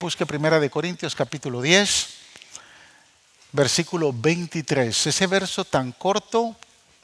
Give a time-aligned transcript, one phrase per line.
[0.00, 2.06] Busque Primera de Corintios capítulo 10,
[3.50, 5.08] versículo 23.
[5.08, 6.54] Ese verso tan corto,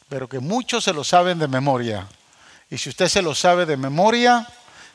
[0.08, 2.06] pero que muchos se lo saben de memoria.
[2.70, 4.46] Y si usted se lo sabe de memoria,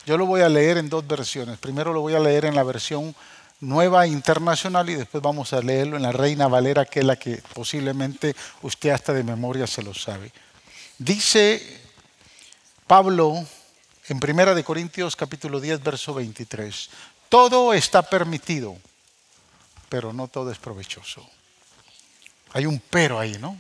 [0.06, 1.58] yo lo voy a leer en dos versiones.
[1.58, 3.14] Primero lo voy a leer en la versión
[3.60, 7.44] nueva internacional y después vamos a leerlo en la Reina Valera, que es la que
[7.54, 10.32] posiblemente usted hasta de memoria se lo sabe.
[10.98, 11.82] Dice
[12.88, 13.46] Pablo
[14.08, 16.90] en Primera de Corintios capítulo 10 verso 23,
[17.30, 18.78] todo está permitido,
[19.88, 21.28] pero no todo es provechoso.
[22.54, 23.58] Hay un pero ahí, ¿no?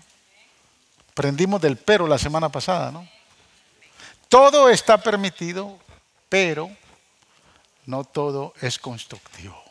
[1.11, 3.07] Aprendimos del pero la semana pasada, ¿no?
[4.27, 5.79] Todo está permitido,
[6.27, 6.69] pero
[7.85, 9.61] no todo es constructivo.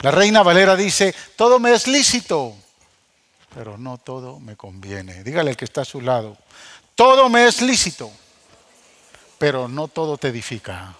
[0.00, 2.54] La reina Valera dice, todo me es lícito,
[3.54, 5.24] pero no todo me conviene.
[5.24, 6.36] Dígale al que está a su lado,
[6.94, 8.10] todo me es lícito,
[9.38, 10.94] pero no todo te edifica.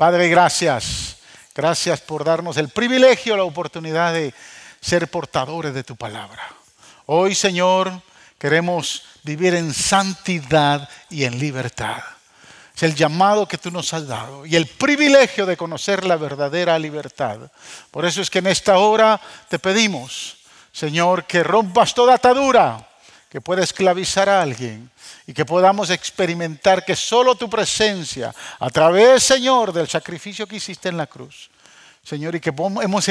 [0.00, 1.16] Padre, gracias.
[1.54, 4.32] Gracias por darnos el privilegio, la oportunidad de
[4.80, 6.40] ser portadores de tu palabra.
[7.04, 7.92] Hoy, Señor,
[8.38, 11.98] queremos vivir en santidad y en libertad.
[12.74, 16.78] Es el llamado que tú nos has dado y el privilegio de conocer la verdadera
[16.78, 17.38] libertad.
[17.90, 20.38] Por eso es que en esta hora te pedimos,
[20.72, 22.88] Señor, que rompas toda atadura
[23.30, 24.90] que pueda esclavizar a alguien
[25.26, 30.88] y que podamos experimentar que solo tu presencia, a través, Señor, del sacrificio que hiciste
[30.88, 31.48] en la cruz,
[32.02, 33.06] Señor, y que hemos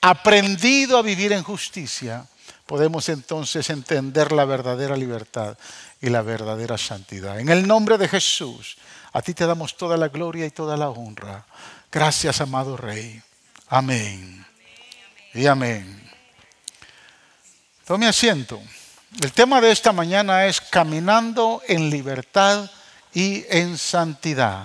[0.00, 2.26] aprendido a vivir en justicia,
[2.66, 5.56] podemos entonces entender la verdadera libertad
[6.00, 7.38] y la verdadera santidad.
[7.38, 8.76] En el nombre de Jesús.
[9.12, 11.44] A ti te damos toda la gloria y toda la honra.
[11.90, 13.22] Gracias, amado Rey.
[13.68, 14.44] Amén.
[15.34, 16.10] Y amén.
[17.84, 18.60] Tome asiento.
[19.20, 22.70] El tema de esta mañana es caminando en libertad
[23.12, 24.64] y en santidad.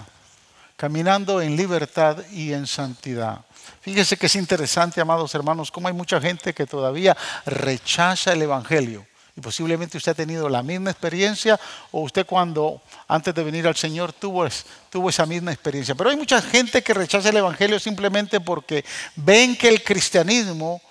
[0.78, 3.42] Caminando en libertad y en santidad.
[3.82, 9.06] Fíjese que es interesante, amados hermanos, cómo hay mucha gente que todavía rechaza el Evangelio.
[9.36, 11.60] Y posiblemente usted ha tenido la misma experiencia
[11.92, 14.48] o usted cuando antes de venir al Señor tuvo,
[14.90, 15.94] tuvo esa misma experiencia.
[15.94, 18.86] Pero hay mucha gente que rechaza el Evangelio simplemente porque
[19.18, 20.82] ven que el cristianismo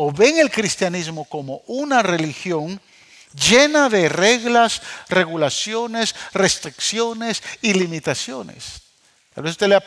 [0.00, 2.80] o ven el cristianismo como una religión
[3.34, 8.80] llena de reglas, regulaciones, restricciones y limitaciones.
[9.34, 9.82] Tal vez usted le ha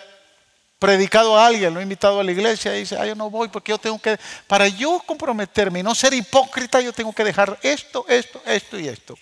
[0.78, 3.48] predicado a alguien, lo he invitado a la iglesia y dice, ah, yo no voy
[3.48, 7.58] porque yo tengo que, para yo comprometerme y no ser hipócrita, yo tengo que dejar
[7.62, 9.18] esto, esto, esto y esto.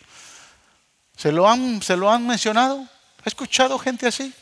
[1.16, 2.80] ¿Se lo han, se lo han mencionado?
[3.24, 4.34] ¿Ha escuchado gente así?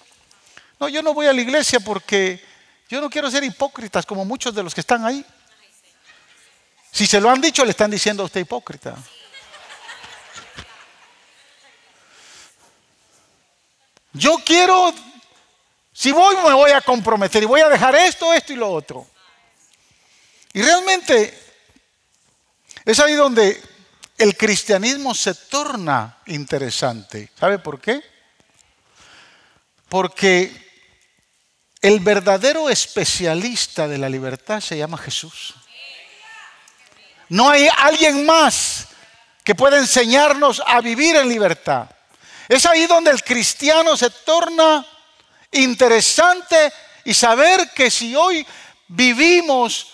[0.79, 2.41] No, yo no voy a la iglesia porque
[2.87, 5.25] yo no quiero ser hipócritas como muchos de los que están ahí.
[6.97, 8.95] Si se lo han dicho, le están diciendo a usted hipócrita.
[14.13, 14.91] Yo quiero
[15.93, 19.05] si voy, me voy a comprometer y voy a dejar esto, esto y lo otro.
[20.53, 21.39] Y realmente
[22.83, 23.61] es ahí donde
[24.17, 27.29] el cristianismo se torna interesante.
[27.39, 28.01] ¿Sabe por qué?
[29.87, 30.51] Porque
[31.79, 35.53] el verdadero especialista de la libertad se llama Jesús.
[37.29, 38.88] No hay alguien más
[39.43, 41.89] que pueda enseñarnos a vivir en libertad.
[42.47, 44.85] Es ahí donde el cristiano se torna
[45.51, 46.71] interesante
[47.03, 48.45] y saber que si hoy
[48.88, 49.88] vivimos,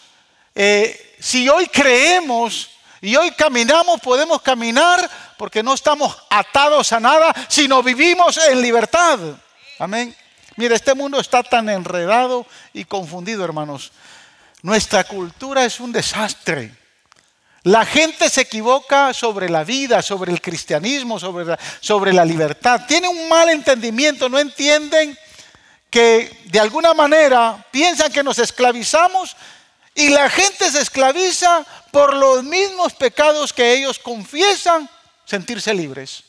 [0.56, 2.70] eh, si hoy creemos
[3.02, 9.20] y hoy caminamos, podemos caminar porque no estamos atados a nada, sino vivimos en libertad.
[9.80, 10.16] Amén.
[10.56, 13.92] Mire, este mundo está tan enredado y confundido, hermanos.
[14.62, 16.83] Nuestra cultura es un desastre.
[17.64, 22.82] La gente se equivoca sobre la vida, sobre el cristianismo, sobre la, libertad.
[22.86, 25.18] Tiene un mal entendimiento, no entienden
[25.90, 29.38] que de alguna manera piensan que nos esclavizamos
[29.96, 34.90] y la gente se esclaviza por los mismos pecados que ellos confiesan
[35.24, 36.24] sentirse libres.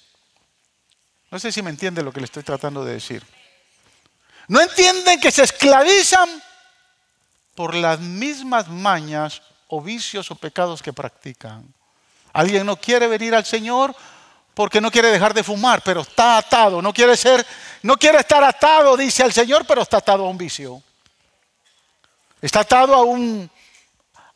[1.33, 3.25] No sé si me entiende lo que le estoy tratando de decir.
[4.47, 6.29] No entienden que se esclavizan
[7.57, 9.43] por las mismas mañas
[9.75, 11.67] o vicios o pecados que practican.
[12.33, 13.95] Alguien no quiere venir al Señor
[14.55, 17.45] porque no quiere dejar de fumar, pero está atado, no quiere ser,
[17.83, 20.81] no quiere estar atado, dice el Señor, pero está atado a un vicio.
[22.41, 23.51] Está atado a un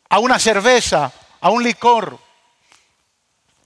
[0.09, 2.19] a una cerveza, a un licor.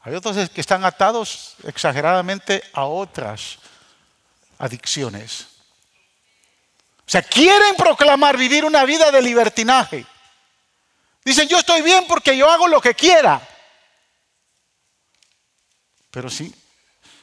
[0.02, 3.58] Hay otros que están atados exageradamente a otras
[4.60, 5.48] adicciones.
[7.00, 10.06] O sea, quieren proclamar vivir una vida de libertinaje.
[11.26, 13.42] Dicen, yo estoy bien porque yo hago lo que quiera.
[16.12, 16.54] Pero sí,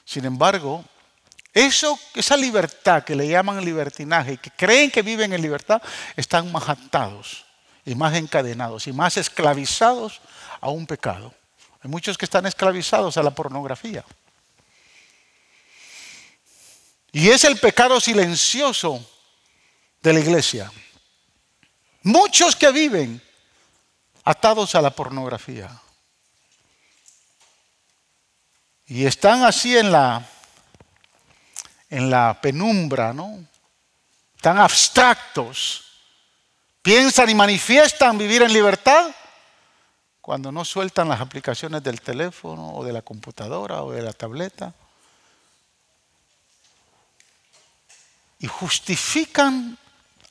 [0.05, 0.85] sin embargo,
[1.53, 5.83] Eso, esa libertad que le llaman libertinaje y que creen que viven en libertad,
[6.17, 7.45] están más atados
[7.85, 10.21] y más encadenados y más esclavizados
[10.61, 11.35] a un pecado.
[11.83, 14.05] Hay muchos que están esclavizados a la pornografía.
[17.13, 19.05] Y es el pecado silencioso
[20.01, 20.71] de la iglesia.
[22.05, 23.21] Muchos que viven
[24.25, 25.71] atados a la pornografía.
[28.87, 30.27] Y están así en la,
[31.89, 33.39] en la penumbra, ¿no?
[34.41, 35.85] Tan abstractos.
[36.83, 39.15] Piensan y manifiestan vivir en libertad
[40.21, 44.75] cuando no sueltan las aplicaciones del teléfono o de la computadora o de la tableta.
[48.39, 49.79] Y justifican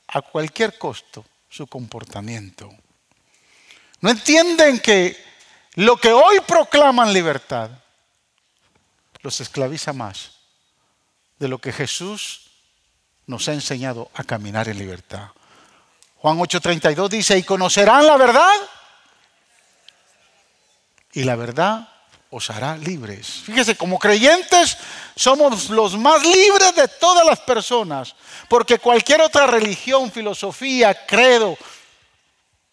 [0.07, 2.74] a cualquier costo su comportamiento.
[4.01, 5.22] No entienden que
[5.75, 7.69] lo que hoy proclaman libertad
[9.22, 10.31] los esclaviza más
[11.38, 12.51] de lo que Jesús
[13.28, 15.30] nos ha enseñado a caminar en libertad.
[16.18, 18.51] Juan 8:32 dice, y conocerán la verdad
[21.13, 21.88] y la verdad
[22.30, 23.42] os hará libres.
[23.46, 24.78] Fíjese, como creyentes
[25.16, 28.16] somos los más libres de todas las personas,
[28.48, 31.57] porque cualquier otra religión, filosofía, credo,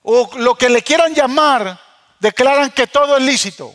[0.08, 1.81] o lo que le quieran llamar,
[2.20, 3.75] declaran que todo es lícito.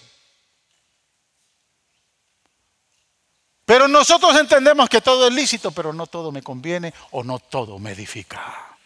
[3.65, 7.79] Pero nosotros entendemos que todo es lícito, pero no todo me conviene o no todo
[7.79, 8.77] me edifica.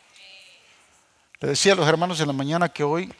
[1.40, 3.14] Le decía a los hermanos en la mañana que hoy,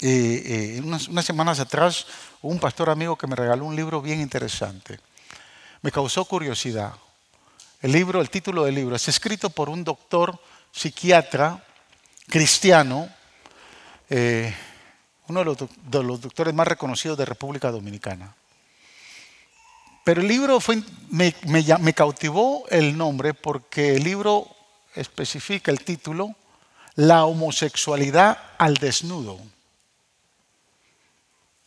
[0.00, 2.06] eh, eh, unas, unas semanas atrás,
[2.40, 5.00] un pastor amigo que me regaló un libro bien interesante.
[5.82, 6.94] Me causó curiosidad.
[7.82, 10.40] El libro, el título del libro, es escrito por un doctor
[10.72, 11.62] psiquiatra
[12.26, 13.17] cristiano,
[14.10, 14.54] eh,
[15.28, 15.44] uno de
[16.02, 18.34] los, doctores más reconocidos de República Dominicana.
[20.04, 24.48] Pero el libro fue, me, cautivó el nombre porque el libro
[24.94, 26.34] especifica el título,
[26.94, 29.38] La homosexualidad al desnudo.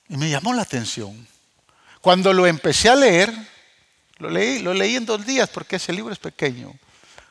[0.10, 1.28] Y me llamó la atención.
[2.02, 3.32] Cuando lo empecé a leer,
[4.18, 6.74] lo leí, lo leí en dos días porque ese libro es pequeño.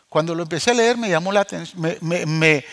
[0.09, 2.65] Cuando lo empecé a leer me llamó la atención, me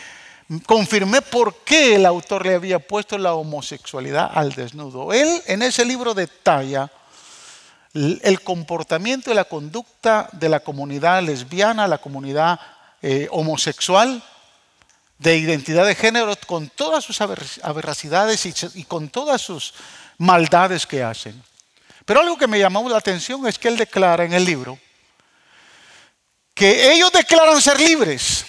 [0.65, 5.11] confirmé por qué el autor le había puesto la homosexualidad al desnudo.
[5.13, 6.89] Él en ese libro detalla
[7.93, 12.59] el comportamiento y la conducta de la comunidad lesbiana, la comunidad
[13.01, 14.23] eh, homosexual,
[15.17, 19.73] de identidad de género con todas sus aberracidades y, y, con todas sus
[20.19, 21.41] maldades que hacen.
[22.05, 24.77] Pero algo que me llamó la atención es que él declara en el libro
[26.53, 28.45] que ellos declaran ser libres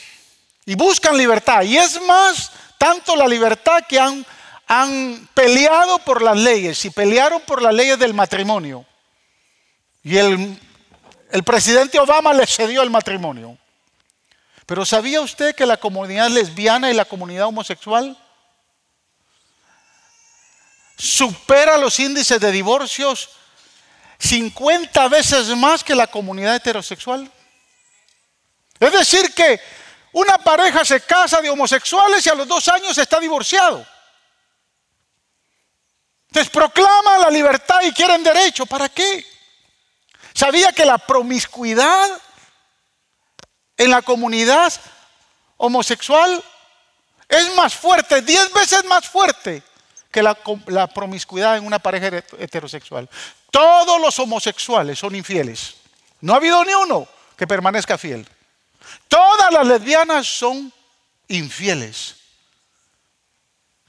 [0.69, 1.63] y buscan libertad.
[1.63, 4.25] Y es más, tanto la libertad que han,
[4.67, 8.85] han peleado por las leyes y pelearon por las leyes del matrimonio.
[10.03, 10.61] Y el,
[11.31, 13.57] el presidente Obama les cedió el matrimonio.
[14.67, 18.15] Pero ¿sabía usted que la comunidad lesbiana y la comunidad homosexual
[20.99, 23.31] supera los índices de divorcios
[24.19, 27.33] 50 veces más que la comunidad heterosexual?
[28.79, 29.59] Es decir, que
[30.13, 33.87] una pareja se casa de homosexuales y a los dos años está divorciado.
[36.29, 38.67] Entonces proclaman la libertad y quieren derecho.
[38.67, 39.27] ¿Para qué?
[40.35, 42.09] ¿Sabía que la promiscuidad
[43.77, 44.73] en la comunidad
[45.57, 46.43] homosexual
[47.29, 49.63] es más fuerte, diez veces más fuerte
[50.11, 53.09] que la, la, promiscuidad en una pareja heterosexual.
[53.51, 55.75] Todos los homosexuales son infieles.
[56.21, 57.07] No ha habido ni uno
[57.37, 58.27] que permanezca fiel.
[59.09, 60.73] Todas las lesbianas son
[61.29, 62.17] infieles.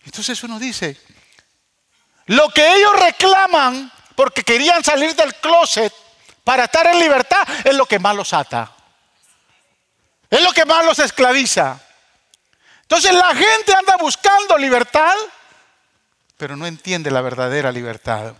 [0.05, 0.99] Entonces uno dice,
[2.27, 5.93] lo que ellos reclaman porque querían salir del closet
[6.43, 8.71] para estar en libertad es lo que más los ata.
[10.29, 11.79] Es lo que más los esclaviza.
[12.81, 15.13] Entonces la gente anda buscando libertad,
[16.37, 18.33] pero no entiende la verdadera libertad.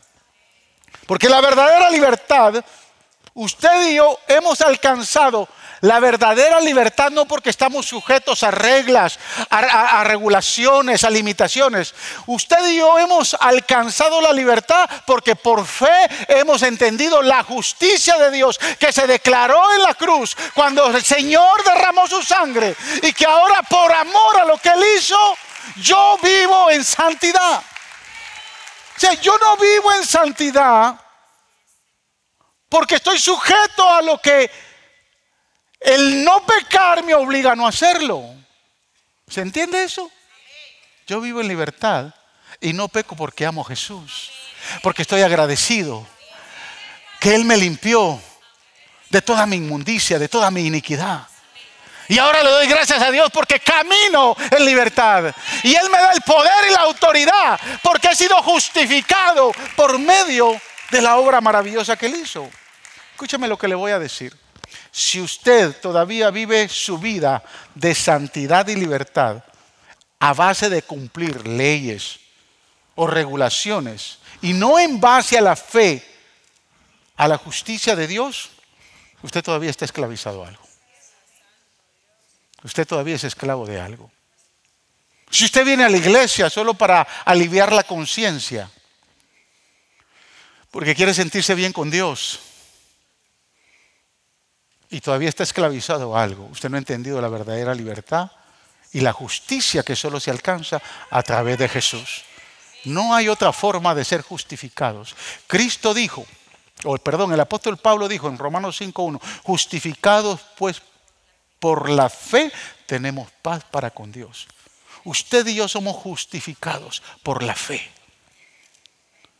[1.06, 2.64] Porque la verdadera libertad,
[3.34, 5.48] usted y yo hemos alcanzado
[5.82, 9.20] la verdadera libertad no porque estamos sujetos a reglas,
[9.50, 11.94] a, regulaciones, a limitaciones.
[12.26, 18.32] Usted y yo hemos alcanzado la libertad porque por fe hemos entendido la justicia de
[18.32, 23.26] Dios que se declaró en la cruz cuando el Señor derramó su sangre y que
[23.26, 25.18] ahora por amor a lo que Él hizo,
[25.78, 27.60] yo vivo en santidad.
[27.60, 31.00] O sea, yo no vivo en santidad
[32.68, 34.69] porque estoy sujeto a lo que
[35.80, 38.24] el no pecar me obliga a no hacerlo.
[39.28, 40.10] ¿Se entiende eso?
[41.08, 42.14] Yo vivo en libertad
[42.60, 44.32] y no peco porque amo a Jesús,
[44.82, 46.06] porque estoy agradecido
[47.20, 48.22] que Él me limpió,
[49.10, 51.28] de toda mi inmundicia, de toda mi iniquidad.
[52.08, 55.34] Y ahora le doy gracias a Dios porque camino en libertad.
[55.62, 60.60] Y Él me da el poder y la autoridad porque he sido justificado por medio
[60.90, 62.50] de la obra maravillosa que Él hizo.
[63.12, 64.36] Escúcheme lo que le voy a decir.
[64.92, 67.44] Si usted todavía vive su vida
[67.76, 69.44] de santidad y libertad
[70.20, 72.20] a base de cumplir leyes
[72.96, 76.06] o regulaciones y no en base a la fe,
[77.16, 78.50] a la justicia de Dios,
[79.22, 80.64] usted todavía está esclavizado a algo.
[82.64, 84.12] Usted todavía es esclavo de algo.
[85.30, 88.70] Si usted viene a la iglesia solo para aliviar la conciencia,
[90.72, 92.40] porque quiere sentirse bien con Dios,
[94.90, 98.32] y todavía está esclavizado a algo, usted no ha entendido la verdadera libertad
[98.92, 102.24] y la justicia que solo se alcanza a través de Jesús.
[102.86, 105.16] No hay otra forma de ser justificados.
[105.48, 106.26] Cristo dijo,
[106.86, 110.82] o perdón, el apóstol Pablo dijo en Romanos 5.1, justificados pues
[111.60, 112.52] por la fe
[112.86, 114.48] tenemos paz para con Dios.
[115.04, 117.92] Usted y yo somos justificados por la fe.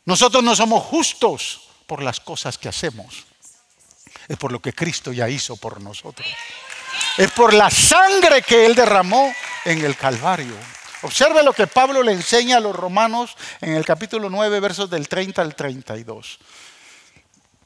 [0.04, 3.24] Nosotros no somos justos por las cosas que hacemos.
[4.30, 6.28] Es por lo que Cristo ya hizo por nosotros.
[7.18, 9.34] Es por la sangre que Él derramó
[9.64, 10.54] en el Calvario.
[11.02, 15.08] Observe lo que Pablo le enseña a los romanos en el capítulo 9, versos del
[15.08, 16.38] 30 al 32.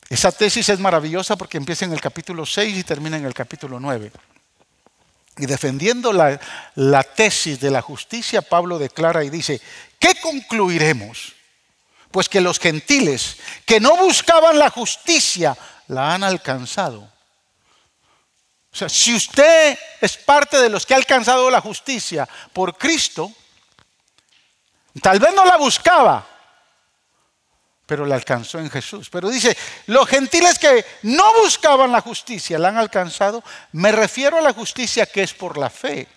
[0.09, 3.78] Esa tesis es maravillosa porque empieza en el capítulo 6 y termina en el capítulo
[3.78, 4.11] 9.
[5.37, 6.40] Y defendiendo la,
[6.76, 9.61] la, tesis de la justicia, Pablo declara y dice,
[9.99, 11.35] ¿qué concluiremos?
[12.11, 15.54] Pues que los gentiles que no buscaban la justicia
[15.88, 17.00] la han alcanzado.
[18.72, 23.30] O sea, si usted es parte de los que ha alcanzado la justicia por Cristo,
[25.00, 26.26] tal vez no la buscaba,
[27.86, 29.08] pero la alcanzó en Jesús.
[29.10, 33.44] Pero dice, los gentiles que no buscaban la justicia la han alcanzado.
[33.72, 36.08] Me refiero a la justicia que es por la fe.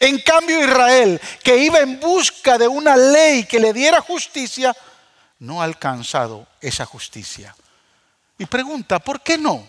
[0.00, 4.76] En cambio, Israel, que iba en busca de una ley que le diera justicia,
[5.38, 7.54] no ha alcanzado esa justicia.
[8.38, 9.66] Y pregunta, ¿por qué no?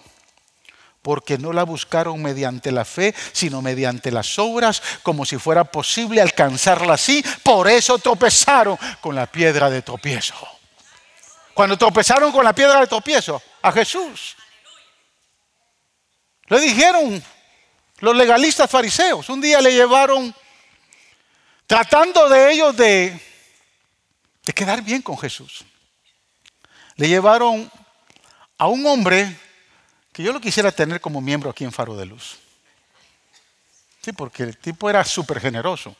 [1.02, 6.22] Porque no la buscaron mediante la fe, sino mediante las obras, como si fuera posible
[6.22, 7.24] alcanzarla así.
[7.44, 10.36] Por eso tropezaron con la piedra de tropiezo.
[11.54, 14.36] Cuando tropezaron con la piedra de tropiezo a Jesús.
[16.48, 17.24] Le dijeron
[18.00, 20.34] los legalistas fariseos, un día le llevaron,
[21.68, 23.20] tratando de ellos de,
[24.44, 25.64] de quedar bien con Jesús,
[26.96, 27.70] le llevaron
[28.60, 29.36] a un hombre
[30.12, 32.38] que yo lo quisiera tener como miembro aquí en Faro de Luz.
[34.02, 35.96] Sí, porque el tipo era súper generoso.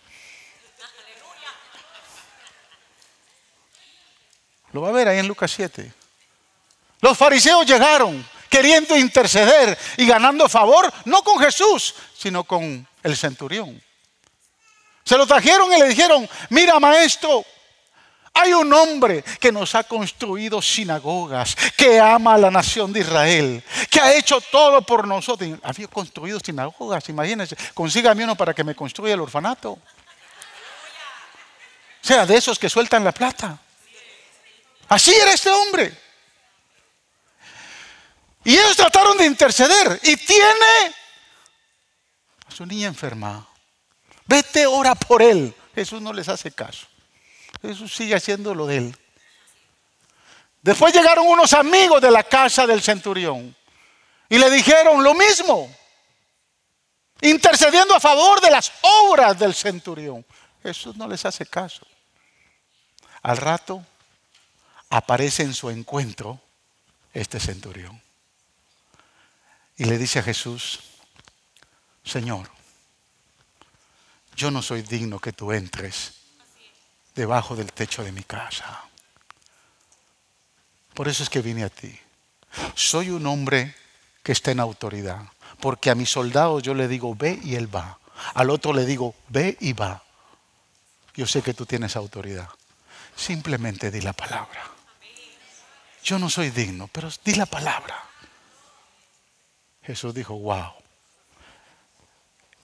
[4.74, 5.92] Lo va a ver ahí en Lucas 7.
[7.02, 13.82] Los fariseos llegaron queriendo interceder y ganando favor, no con Jesús, sino con el centurión.
[15.06, 17.46] Se lo trajeron y le dijeron, mira maestro,
[18.40, 23.64] hay un hombre que nos ha construido sinagogas, que ama a la nación de Israel,
[23.90, 25.60] que ha hecho todo por nosotros.
[25.62, 29.72] Había construido sinagogas, imagínense, consígame uno para que me construya el orfanato.
[29.72, 29.82] O
[32.02, 33.60] sea, de esos que sueltan la plata.
[34.88, 35.96] Así era este hombre.
[38.46, 40.00] Y ellos trataron de interceder.
[40.02, 40.96] Y tiene
[42.48, 43.46] a su niña enferma.
[44.26, 45.54] Vete, ora por él.
[45.76, 46.88] Jesús no les hace caso.
[47.62, 48.98] Jesús sigue haciendo lo de él.
[50.62, 53.56] Después llegaron unos amigos de la casa del centurión
[54.28, 55.74] y le dijeron lo mismo,
[57.22, 60.26] intercediendo a favor de las obras del centurión.
[60.62, 61.86] Jesús no les hace caso.
[63.22, 63.86] Al rato
[64.90, 66.42] aparece en su encuentro
[67.14, 68.02] este centurión.
[69.78, 70.80] Y le dice a Jesús,
[72.04, 72.50] Señor,
[74.36, 76.19] yo no soy digno que tú entres
[77.20, 78.84] debajo del techo de mi casa.
[80.94, 82.00] Por eso es que vine a ti.
[82.74, 83.76] Soy un hombre
[84.24, 85.22] que está en autoridad,
[85.60, 88.00] porque a mi soldado yo le digo, ve y él va.
[88.34, 90.04] Al otro le digo, ve y va.
[91.16, 92.50] Yo sé que tú tienes autoridad.
[93.16, 94.80] Simplemente di la palabra
[96.10, 98.04] yo no soy digno, pero di la palabra.
[99.84, 100.74] Jesús dijo, wow,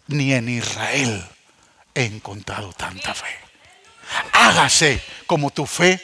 [0.07, 1.23] ni en Israel
[1.93, 3.44] he encontrado tanta fe.
[4.31, 6.01] Hágase como tu fe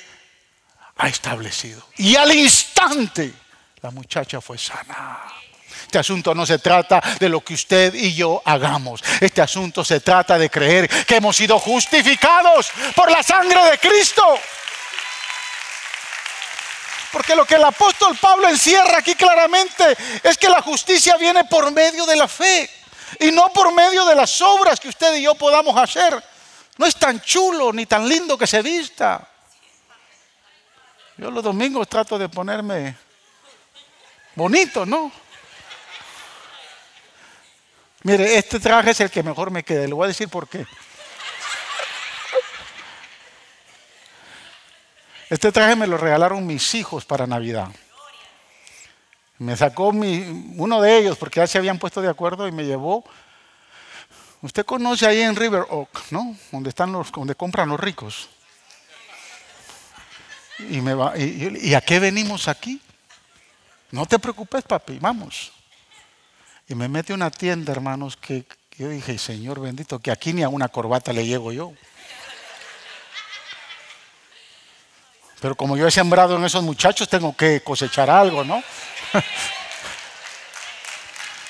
[0.98, 1.82] ha establecido.
[1.98, 3.34] Y al instante
[3.82, 5.20] la muchacha fue sana.
[5.84, 9.04] Este asunto no se trata de lo que usted y yo hagamos.
[9.20, 14.24] Este asunto se trata de creer que hemos sido justificados por la sangre de Cristo.
[17.12, 21.70] Porque lo que el apóstol Pablo encierra aquí claramente es que la justicia viene por
[21.72, 22.70] medio de la fe
[23.20, 26.24] y no por medio de las obras que usted y yo podamos hacer.
[26.78, 29.28] No es tan chulo ni tan lindo que se vista.
[31.18, 32.96] Yo los domingos trato de ponerme
[34.36, 35.12] bonito, ¿no?
[38.04, 39.86] Mire, este traje es el que mejor me queda.
[39.86, 40.66] Le voy a decir por qué.
[45.30, 47.70] Este traje me lo regalaron mis hijos para Navidad.
[49.38, 53.04] Me sacó uno de ellos porque ya se habían puesto de acuerdo y me llevó.
[54.42, 56.36] Usted conoce ahí en River Oak, ¿no?
[56.52, 58.30] Donde están los, donde compran los ricos.
[60.58, 62.82] Y, me va, y, y, a qué venimos aquí?
[63.92, 65.52] No te preocupes, papi, vamos.
[66.68, 68.46] Y me mete una tienda, hermanos, que
[68.78, 71.74] yo dije, Señor bendito, que aquí ni a una corbata le llego yo.
[75.40, 78.64] Pero como yo he sembrado en esos muchachos, tengo que cosechar algo, ¿no?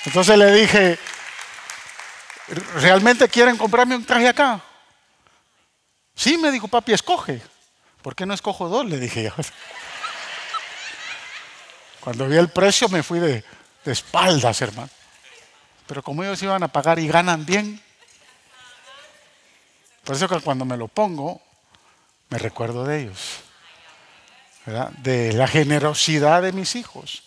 [0.06, 0.98] Entonces le dije,
[2.76, 4.62] ¿realmente quieren comprarme un traje acá?
[6.14, 7.40] Sí, me dijo, papi, escoge.
[8.02, 8.86] ¿Por qué no escojo dos?
[8.86, 9.30] Le dije yo.
[12.00, 13.44] Cuando vi el precio me fui de,
[13.84, 14.90] espaldas, hermano.
[15.86, 17.80] Pero como ellos iban a pagar y ganan bien,
[20.04, 21.40] por eso que cuando me lo pongo,
[22.28, 23.40] me recuerdo de ellos,
[24.98, 27.22] de la generosidad de mis hijos.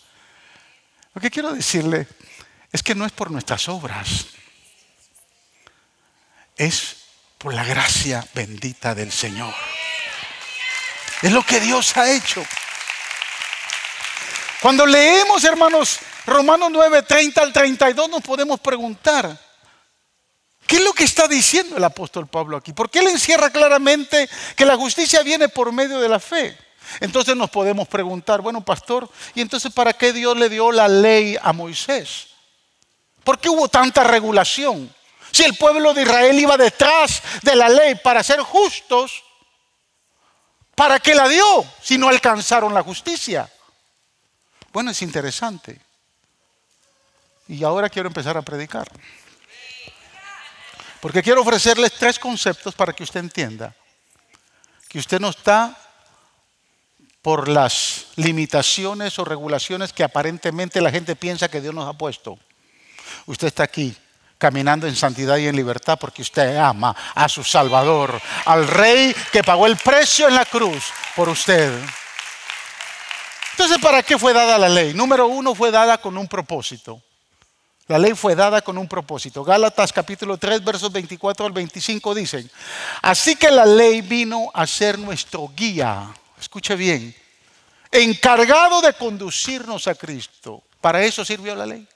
[1.14, 2.06] Lo que quiero decirle
[2.72, 4.26] es que no es por nuestras obras,
[6.56, 6.96] es
[7.38, 9.54] por la gracia bendita del Señor.
[11.22, 12.44] Es lo que Dios ha hecho.
[14.60, 19.38] Cuando leemos, hermanos, Romanos 9, 30 al 32 nos podemos preguntar,
[20.66, 22.72] ¿qué es lo que está diciendo el apóstol Pablo aquí?
[22.72, 26.56] Porque él encierra claramente que la justicia viene por medio de la fe.
[27.00, 31.36] Entonces nos podemos preguntar, bueno, pastor, ¿y entonces para qué Dios le dio la ley
[31.40, 32.28] a Moisés?
[33.24, 34.92] ¿Por qué hubo tanta regulación?
[35.36, 39.22] Si el pueblo de Israel iba detrás de la ley para ser justos,
[40.74, 43.46] ¿para qué la dio si no alcanzaron la justicia?
[44.72, 45.78] Bueno, es interesante.
[47.48, 48.90] Y ahora quiero empezar a predicar.
[51.02, 53.76] Porque quiero ofrecerles tres conceptos para que usted entienda
[54.88, 55.76] que usted no está
[57.20, 62.38] por las limitaciones o regulaciones que aparentemente la gente piensa que Dios nos ha puesto.
[63.26, 63.94] Usted está aquí
[64.38, 69.42] caminando en santidad y en libertad porque usted ama a su Salvador, al Rey que
[69.42, 71.72] pagó el precio en la cruz por usted.
[73.52, 74.92] Entonces, ¿para qué fue dada la ley?
[74.92, 77.02] Número uno, fue dada con un propósito.
[77.88, 79.44] La ley fue dada con un propósito.
[79.44, 82.50] Gálatas capítulo 3, versos 24 al 25 dicen,
[83.00, 87.14] así que la ley vino a ser nuestro guía, escuche bien,
[87.92, 90.64] encargado de conducirnos a Cristo.
[90.80, 91.86] Para eso sirvió la ley.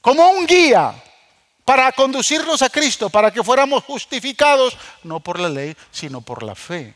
[0.00, 0.94] Como un guía
[1.66, 6.54] para conducirnos a Cristo, para que fuéramos justificados, no por la ley, sino por la
[6.54, 6.94] fe.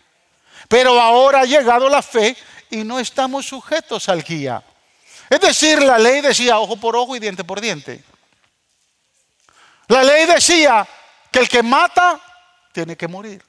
[0.68, 2.36] Pero ahora ha llegado la fe
[2.70, 4.62] y no estamos sujetos al guía.
[5.28, 8.04] Es decir, la ley decía ojo por ojo y diente por diente.
[9.88, 10.86] La ley decía
[11.32, 12.20] que el que mata
[12.72, 13.44] tiene que morir.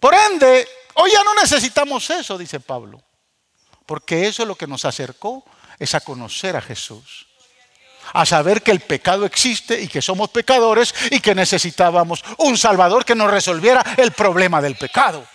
[0.00, 3.00] Por ende, hoy ya no necesitamos eso, dice Pablo,
[3.86, 5.44] porque eso es lo que nos acercó,
[5.78, 7.28] es a conocer a Jesús,
[8.12, 13.04] a saber que el pecado existe y que somos pecadores y que necesitábamos un Salvador
[13.04, 15.26] que nos resolviera el problema del pecado.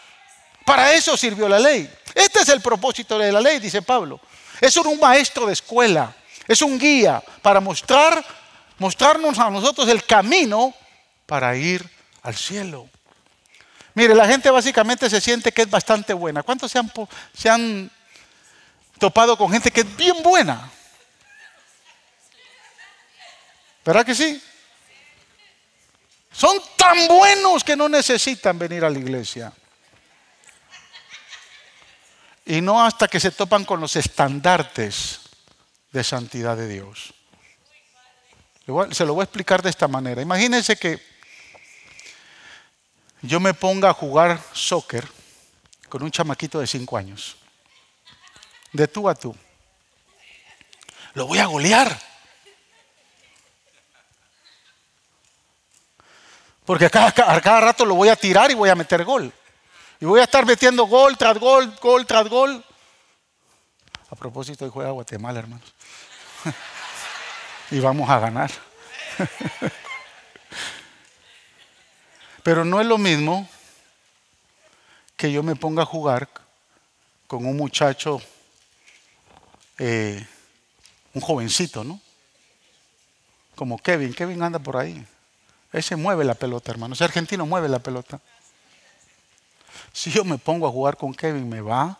[0.66, 1.90] Para eso sirvió la ley.
[2.14, 4.20] Este es el propósito de la ley, dice Pablo.
[4.60, 6.14] Es un maestro de escuela,
[6.48, 8.24] es un guía para mostrar,
[8.78, 10.74] mostrarnos a nosotros el camino
[11.26, 11.88] para ir
[12.24, 12.88] al cielo.
[13.94, 16.44] Mire, la gente básicamente se siente que es bastante buena.
[16.44, 16.92] ¿Cuántos se han,
[17.34, 17.92] se han
[19.00, 20.70] topado con gente que es bien buena?
[23.84, 24.42] ¿Verdad que sí?
[26.32, 29.52] Son tan buenos que no necesitan venir a la iglesia.
[32.46, 35.22] Y no hasta que se topan con los estandartes
[35.92, 37.14] de santidad de Dios.
[38.92, 40.22] Se lo voy a explicar de esta manera.
[40.22, 41.02] Imagínense que
[43.22, 45.08] yo me ponga a jugar soccer
[45.90, 47.36] con un chamaquito de 5 años.
[48.72, 49.36] De tú a tú.
[51.14, 52.11] Lo voy a golear.
[56.72, 59.30] Porque cada, cada rato lo voy a tirar y voy a meter gol.
[60.00, 62.64] Y voy a estar metiendo gol tras gol, gol tras gol.
[64.10, 65.74] A propósito, hoy juega Guatemala, hermanos.
[67.72, 68.50] y vamos a ganar.
[72.42, 73.46] Pero no es lo mismo
[75.18, 76.30] que yo me ponga a jugar
[77.28, 78.22] con un muchacho,
[79.78, 80.26] eh,
[81.14, 82.00] un jovencito, ¿no?
[83.58, 84.14] Como Kevin.
[84.14, 85.06] Kevin anda por ahí.
[85.74, 86.94] Ese mueve la pelota, hermano.
[86.94, 88.20] Ese argentino mueve la pelota.
[89.94, 91.98] Si yo me pongo a jugar con Kevin, me va a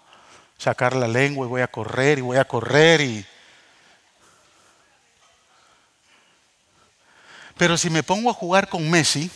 [0.58, 3.26] sacar la lengua y voy a correr y voy a correr y...
[7.58, 9.30] Pero si me pongo a jugar con Messi,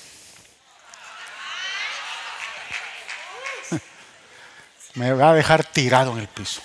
[4.96, 6.62] me va a dejar tirado en el piso.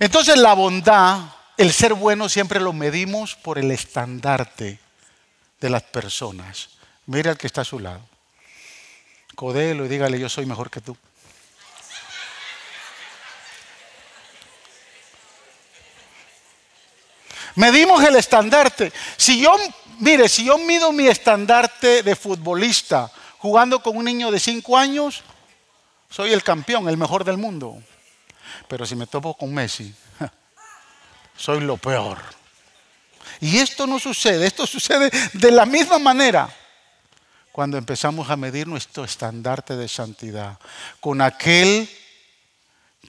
[0.00, 1.20] Entonces la bondad,
[1.60, 4.78] el ser bueno siempre lo medimos por el estandarte
[5.60, 6.70] de las personas.
[7.04, 8.00] Mira al que está a su lado.
[9.34, 10.96] Codelo y dígale yo soy mejor que tú.
[17.56, 18.90] Medimos el estandarte.
[19.18, 19.54] Si yo,
[19.98, 25.22] mire, si yo mido mi estandarte de futbolista jugando con un niño de 5 años,
[26.08, 27.82] soy el campeón, el mejor del mundo.
[28.66, 29.94] Pero si me topo con Messi,
[31.40, 32.18] soy lo peor.
[33.40, 36.54] Y esto no sucede, esto sucede de la misma manera
[37.50, 40.58] cuando empezamos a medir nuestro estandarte de santidad
[41.00, 41.88] con aquel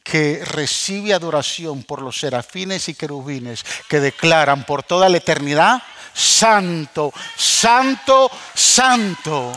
[0.03, 7.13] que recibe adoración por los serafines y querubines que declaran por toda la eternidad, santo,
[7.35, 9.51] santo, santo.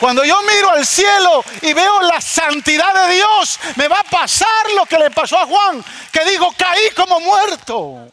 [0.00, 4.72] Cuando yo miro al cielo y veo la santidad de Dios, me va a pasar
[4.74, 8.08] lo que le pasó a Juan, que dijo, caí como muerto.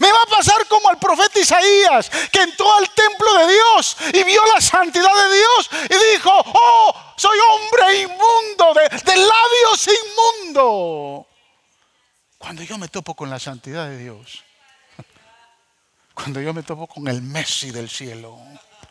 [0.00, 4.22] Me va a pasar como al profeta Isaías, que entró al templo de Dios y
[4.24, 11.26] vio la santidad de Dios y dijo, oh, soy hombre inmundo, de, de labios inmundo.
[12.38, 14.44] Cuando yo me topo con la santidad de Dios,
[16.14, 18.38] cuando yo me topo con el Messi del cielo,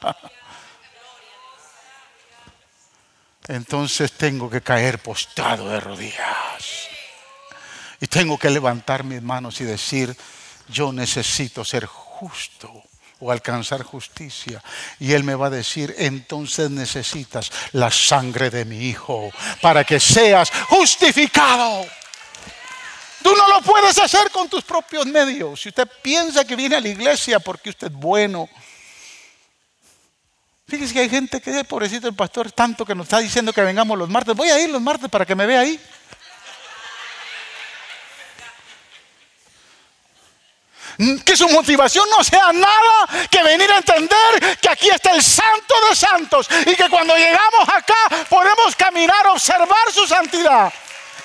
[3.47, 6.87] entonces tengo que caer postrado de rodillas.
[7.99, 10.15] Y tengo que levantar mis manos y decir,
[10.67, 12.83] yo necesito ser justo
[13.19, 14.61] o alcanzar justicia.
[14.99, 19.99] Y Él me va a decir, entonces necesitas la sangre de mi Hijo para que
[19.99, 21.85] seas justificado.
[23.21, 25.61] Tú no lo puedes hacer con tus propios medios.
[25.61, 28.49] Si usted piensa que viene a la iglesia porque usted es bueno,
[30.71, 33.97] Fíjese que hay gente que, pobrecito el pastor, tanto que nos está diciendo que vengamos
[33.97, 34.33] los martes.
[34.33, 35.77] Voy a ir los martes para que me vea ahí.
[41.25, 45.75] Que su motivación no sea nada que venir a entender que aquí está el santo
[45.89, 50.71] de santos y que cuando llegamos acá podemos caminar, observar su santidad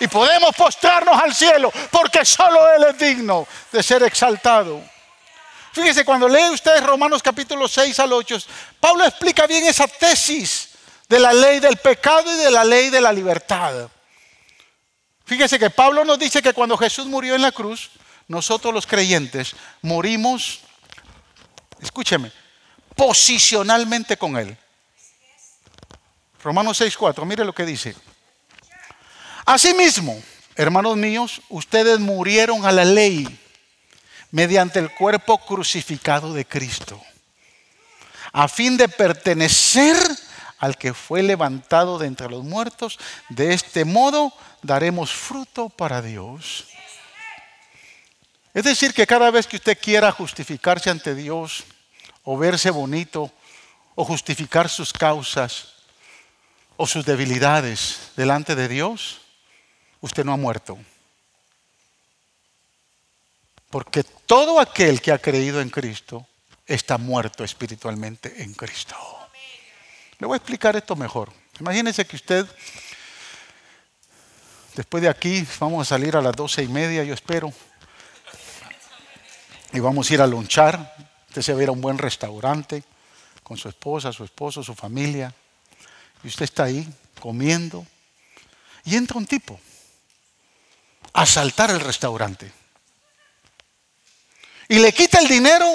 [0.01, 4.96] y podemos postrarnos al cielo porque solo Él es digno de ser exaltado.
[5.77, 8.39] Fíjese, cuando lee usted Romanos capítulo 6 al 8,
[8.81, 10.71] Pablo explica bien esa tesis
[11.07, 13.87] de la ley del pecado y de la ley de la libertad.
[15.27, 17.91] Fíjese que Pablo nos dice que cuando Jesús murió en la cruz,
[18.27, 20.61] nosotros los creyentes morimos,
[21.83, 22.33] escúcheme,
[22.95, 24.57] posicionalmente con Él.
[26.43, 27.95] Romanos 6.4, mire lo que dice.
[29.45, 30.23] Asimismo,
[30.55, 33.29] hermanos míos, ustedes murieron a la ley
[34.31, 37.01] mediante el cuerpo crucificado de Cristo,
[38.33, 39.97] a fin de pertenecer
[40.59, 42.99] al que fue levantado de entre los muertos.
[43.29, 46.67] De este modo daremos fruto para Dios.
[48.55, 51.65] Es decir, que cada vez que usted quiera justificarse ante Dios,
[52.25, 53.31] o verse bonito,
[53.95, 55.75] o justificar sus causas,
[56.77, 59.21] o sus debilidades delante de Dios,
[60.01, 60.79] usted no ha muerto.
[63.77, 66.27] Porque todo aquel que ha creído en Cristo
[66.65, 68.97] está muerto espiritualmente en Cristo.
[70.19, 71.31] Le voy a explicar esto mejor.
[71.61, 72.47] Imagínense que usted,
[74.75, 77.53] después de aquí, vamos a salir a las doce y media, yo espero,
[79.75, 80.97] y vamos a ir a lonchar.
[81.29, 82.83] Usted se va a ir a un buen restaurante
[83.43, 85.35] con su esposa, su esposo, su familia,
[86.25, 86.89] y usted está ahí
[87.21, 87.87] comiendo,
[88.87, 89.61] y entra un tipo
[91.13, 92.51] a asaltar el restaurante
[94.69, 95.67] y le quita el dinero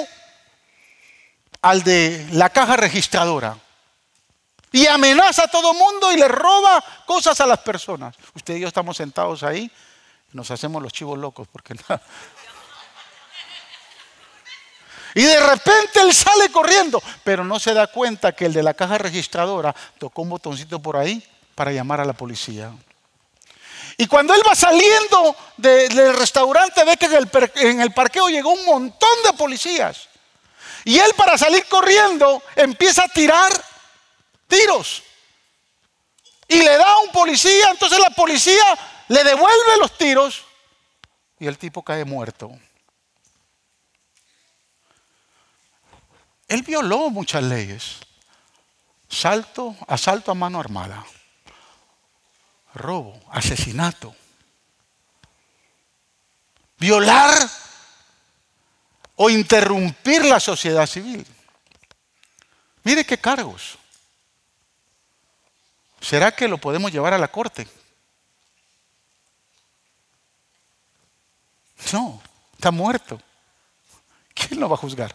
[1.62, 3.56] al de la caja registradora.
[4.72, 8.16] Y amenaza a todo mundo y le roba cosas a las personas.
[8.34, 9.70] Usted y yo estamos sentados ahí
[10.32, 11.74] y nos hacemos los chivos locos porque
[15.14, 18.72] Y de repente él sale corriendo, pero no se da cuenta que el de la
[18.72, 21.22] caja registradora tocó un botoncito por ahí
[21.54, 22.72] para llamar a la policía.
[24.02, 28.50] Y cuando él va saliendo del restaurante ve que en el, en el parqueo llegó
[28.50, 30.08] un montón de policías.
[30.84, 33.52] Y él para salir corriendo empieza a tirar
[34.48, 35.04] tiros.
[36.48, 38.64] y le da a un policía, entonces la policía
[39.06, 40.42] le devuelve los tiros
[41.38, 42.50] y el tipo cae muerto.
[46.48, 47.98] Él violó muchas leyes.
[49.08, 51.06] Salto, asalto a mano armada,
[52.74, 54.14] robo, asesinato,
[56.78, 57.32] violar
[59.16, 61.26] o interrumpir la sociedad civil.
[62.84, 63.78] Mire qué cargos.
[66.00, 67.68] ¿Será que lo podemos llevar a la corte?
[71.92, 72.20] No,
[72.54, 73.20] está muerto.
[74.34, 75.14] ¿Quién lo va a juzgar?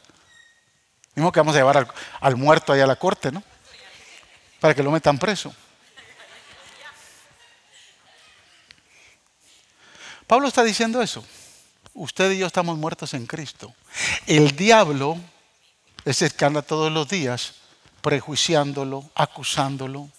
[1.15, 1.87] Mismo que vamos a llevar
[2.21, 3.43] al, muerto allá a la corte, ¿no?
[4.59, 5.53] Para que lo metan preso.
[10.27, 11.23] Pablo está diciendo eso.
[11.93, 13.73] Usted y yo estamos muertos en Cristo.
[14.27, 15.17] El diablo
[16.03, 17.55] es anda todos los días
[18.01, 20.09] prejuiciándolo, acusándolo,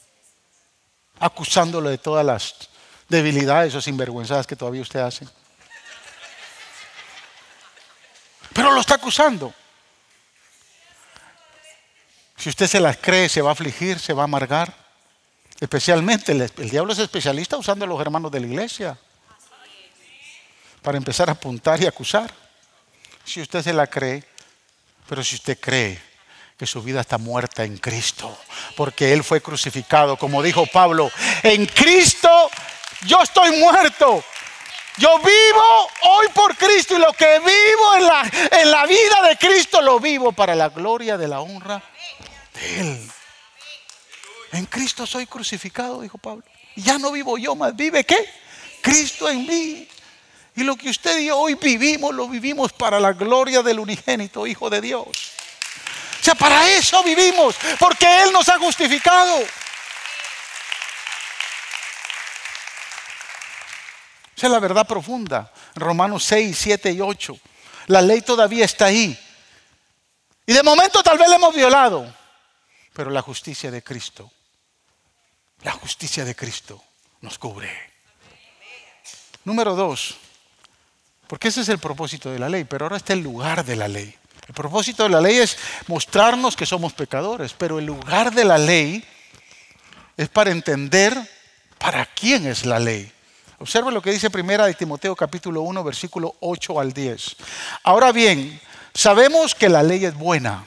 [1.20, 2.54] acusándolo de todas las
[3.08, 5.28] debilidades o sinvergüenzas que todavía usted hace.
[8.54, 9.52] Pero lo está acusando.
[12.36, 14.74] Si usted se las cree, se va a afligir, se va a amargar.
[15.60, 18.98] Especialmente el, el diablo es especialista usando a los hermanos de la iglesia
[20.82, 22.32] para empezar a apuntar y acusar.
[23.24, 24.24] Si usted se la cree,
[25.08, 26.00] pero si usted cree
[26.56, 28.36] que su vida está muerta en Cristo,
[28.76, 31.10] porque Él fue crucificado, como dijo Pablo,
[31.42, 32.50] en Cristo
[33.06, 34.24] yo estoy muerto.
[34.96, 39.36] Yo vivo hoy por Cristo y lo que vivo en la, en la vida de
[39.36, 41.80] Cristo lo vivo para la gloria de la honra
[42.54, 43.10] de Él.
[44.52, 46.42] En Cristo soy crucificado, dijo Pablo.
[46.74, 48.28] Ya no vivo yo, más vive qué?
[48.80, 49.88] Cristo en mí.
[50.58, 54.44] Y lo que usted y yo hoy vivimos, lo vivimos para la gloria del unigénito
[54.44, 55.06] Hijo de Dios.
[55.06, 59.38] O sea, para eso vivimos, porque Él nos ha justificado.
[64.36, 65.52] Esa es la verdad profunda.
[65.76, 67.38] Romanos 6, 7 y 8.
[67.86, 69.16] La ley todavía está ahí.
[70.44, 72.12] Y de momento tal vez la hemos violado.
[72.92, 74.28] Pero la justicia de Cristo,
[75.62, 76.82] la justicia de Cristo
[77.20, 77.70] nos cubre.
[79.44, 80.18] Número dos,
[81.28, 83.86] porque ese es el propósito de la ley, pero ahora está el lugar de la
[83.86, 84.14] ley.
[84.48, 88.56] El propósito de la ley es mostrarnos que somos pecadores, pero el lugar de la
[88.56, 89.04] ley
[90.16, 91.14] es para entender
[91.78, 93.12] para quién es la ley.
[93.58, 97.36] Observe lo que dice primera de Timoteo capítulo 1 versículo 8 al 10.
[97.82, 98.58] Ahora bien,
[98.94, 100.64] sabemos que la ley es buena.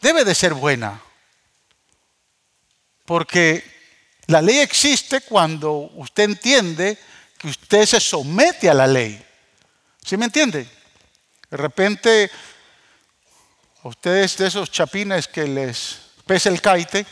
[0.00, 1.00] Debe de ser buena.
[3.04, 3.62] Porque
[4.26, 6.98] la ley existe cuando usted entiende
[7.40, 9.24] que usted se somete a la ley.
[10.04, 10.68] ¿Sí me entiende?
[11.50, 12.30] De repente,
[13.82, 17.06] ustedes de esos chapines que les pesa el caite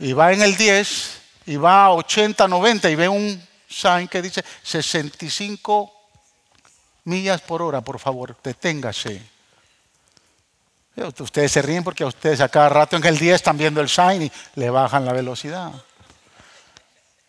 [0.00, 4.20] y va en el 10 y va a 80, 90 y ve un sign que
[4.20, 5.92] dice 65
[7.04, 9.22] millas por hora, por favor, deténgase.
[11.20, 13.88] Ustedes se ríen porque a ustedes a cada rato en el 10 están viendo el
[13.88, 15.72] sign y le bajan la velocidad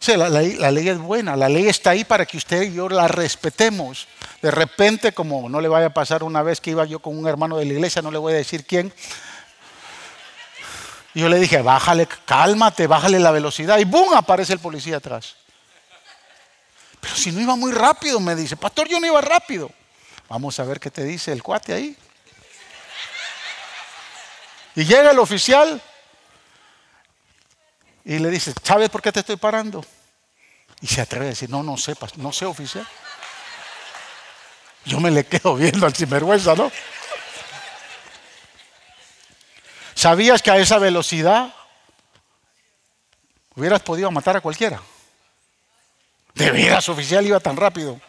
[0.05, 0.29] la,
[0.71, 4.07] ley es buena, la ley está ahí para que usted y yo la respetemos.
[4.41, 7.27] De repente, como no le vaya a pasar una vez que iba yo con un
[7.27, 8.93] hermano de la iglesia, no le voy a decir quién.
[11.13, 13.79] Yo le dije, bájale, cálmate, bájale la velocidad.
[13.79, 14.13] Y ¡boom!
[14.13, 15.35] aparece el policía atrás.
[16.99, 19.71] Pero si no iba muy rápido, me dice, pastor, yo no iba rápido.
[20.29, 21.97] Vamos a ver qué te dice el cuate ahí.
[24.75, 25.81] Y llega el oficial
[28.07, 29.83] y le dice, ¿sabes por qué te estoy parando?
[30.79, 32.87] Y se atreve a decir, no, no sepas, no sé oficial.
[34.85, 36.71] Yo me le quedo viendo al sinvergüenza, ¿no?
[39.93, 41.53] ¿Sabías que a esa velocidad
[43.55, 44.81] hubieras podido matar a cualquiera?
[46.33, 47.99] De veras, oficial iba tan rápido.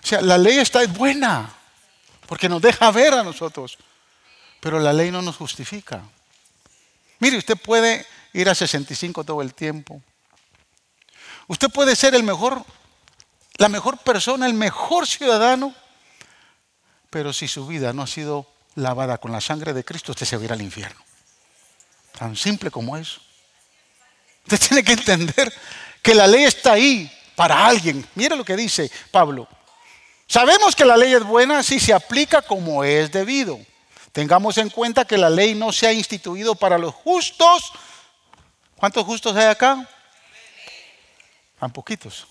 [0.00, 1.50] O sea, la ley está buena
[2.28, 3.76] porque nos deja ver a nosotros,
[4.60, 6.04] pero la ley no nos justifica.
[7.18, 10.02] Mire, usted puede ir a 65 todo el tiempo.
[11.48, 12.64] Usted puede ser el mejor,
[13.56, 15.74] la mejor persona, el mejor ciudadano,
[17.10, 20.36] pero si su vida no ha sido lavada con la sangre de Cristo, usted se
[20.36, 21.00] va a ir al infierno.
[22.18, 23.20] Tan simple como eso.
[24.44, 25.52] Usted tiene que entender
[26.02, 28.06] que la ley está ahí para alguien.
[28.14, 29.48] Mire lo que dice Pablo.
[30.26, 33.60] Sabemos que la ley es buena si se aplica como es debido.
[34.16, 37.70] Tengamos en cuenta que la ley no se ha instituido para los justos.
[38.74, 39.86] ¿Cuántos justos hay acá?
[41.60, 42.26] Tan poquitos.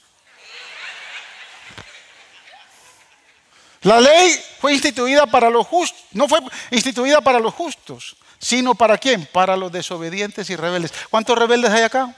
[3.83, 6.39] La ley fue instituida para los justos, no fue
[6.71, 9.27] instituida para los justos, sino para quién?
[9.27, 10.91] Para los desobedientes y rebeldes.
[11.11, 12.15] ¿Cuántos rebeldes hay acá?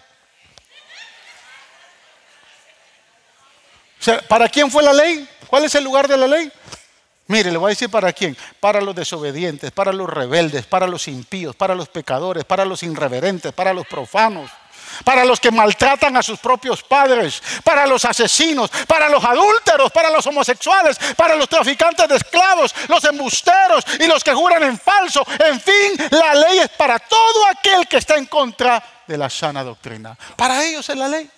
[4.00, 5.28] O sea, ¿para quién fue la ley?
[5.48, 6.50] ¿Cuál es el lugar de la ley?
[7.28, 8.38] Mire, le voy a decir para quién.
[8.60, 13.52] Para los desobedientes, para los rebeldes, para los impíos, para los pecadores, para los irreverentes,
[13.52, 14.50] para los profanos,
[15.04, 20.10] para los que maltratan a sus propios padres, para los asesinos, para los adúlteros, para
[20.10, 25.26] los homosexuales, para los traficantes de esclavos, los embusteros y los que juran en falso.
[25.46, 29.64] En fin, la ley es para todo aquel que está en contra de la sana
[29.64, 30.18] doctrina.
[30.38, 31.30] Para ellos es la ley.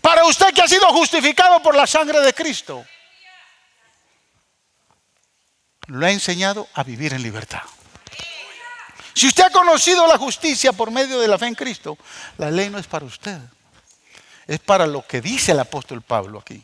[0.00, 2.84] Para usted que ha sido justificado por la sangre de Cristo
[5.88, 7.62] lo ha enseñado a vivir en libertad.
[9.14, 11.98] Si usted ha conocido la justicia por medio de la fe en Cristo,
[12.36, 13.38] la ley no es para usted.
[14.46, 16.62] Es para lo que dice el apóstol Pablo aquí.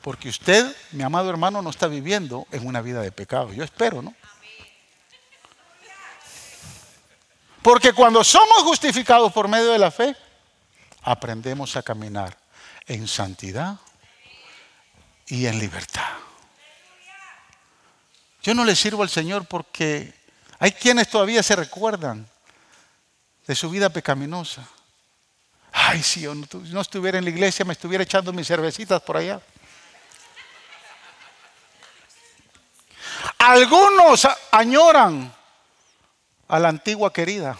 [0.00, 3.52] Porque usted, mi amado hermano, no está viviendo en una vida de pecado.
[3.52, 4.14] Yo espero, ¿no?
[7.60, 10.16] Porque cuando somos justificados por medio de la fe,
[11.02, 12.36] aprendemos a caminar
[12.86, 13.76] en santidad
[15.26, 16.21] y en libertad.
[18.42, 20.12] Yo no le sirvo al Señor porque
[20.58, 22.28] hay quienes todavía se recuerdan
[23.46, 24.66] de su vida pecaminosa.
[25.72, 29.40] Ay, si yo no, estuviera en la iglesia, me estuviera echando mis cervecitas por allá.
[33.38, 35.32] Algunos añoran
[36.48, 37.58] a la antigua querida.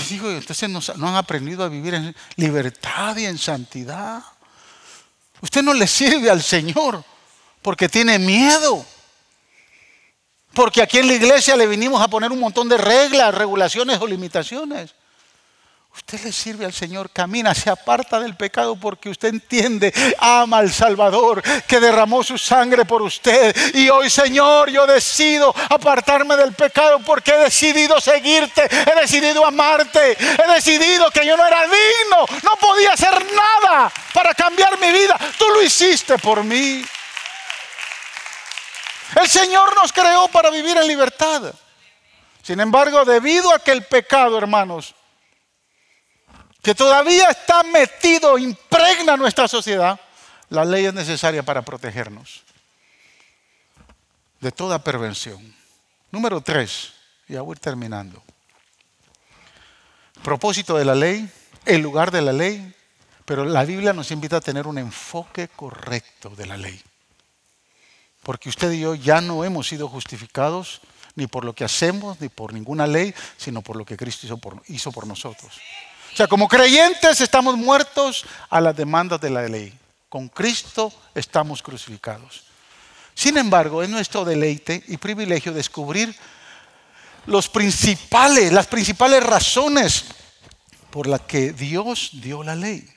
[0.00, 4.22] Y digo, entonces no, han aprendido a vivir en libertad y en santidad.
[5.40, 7.04] Usted no le sirve al Señor
[7.62, 8.84] porque tiene miedo.
[10.52, 14.06] Porque aquí en la iglesia le vinimos a poner un montón de reglas, regulaciones o
[14.06, 14.94] limitaciones.
[15.96, 20.70] Usted le sirve al Señor, camina, se aparta del pecado porque usted entiende, ama al
[20.70, 23.56] Salvador que derramó su sangre por usted.
[23.74, 30.12] Y hoy, Señor, yo decido apartarme del pecado porque he decidido seguirte, he decidido amarte,
[30.12, 35.18] he decidido que yo no era digno, no podía hacer nada para cambiar mi vida.
[35.38, 36.84] Tú lo hiciste por mí.
[39.18, 41.54] El Señor nos creó para vivir en libertad.
[42.42, 44.94] Sin embargo, debido a que el pecado, hermanos,
[46.66, 50.00] que todavía está metido, impregna nuestra sociedad,
[50.48, 52.42] la ley es necesaria para protegernos
[54.40, 55.54] de toda perversión.
[56.10, 56.92] Número tres,
[57.28, 58.20] ya voy terminando.
[60.24, 61.30] Propósito de la ley,
[61.66, 62.74] el lugar de la ley,
[63.24, 66.82] pero la Biblia nos invita a tener un enfoque correcto de la ley.
[68.24, 70.80] Porque usted y yo ya no hemos sido justificados
[71.14, 74.26] ni por lo que hacemos, ni por ninguna ley, sino por lo que Cristo
[74.66, 75.60] hizo por nosotros.
[76.16, 79.70] O sea, como creyentes estamos muertos a las demandas de la ley.
[80.08, 82.44] Con Cristo estamos crucificados.
[83.14, 86.16] Sin embargo, es nuestro deleite y privilegio descubrir
[87.26, 90.06] los principales, las principales razones
[90.88, 92.88] por las que Dios dio la ley.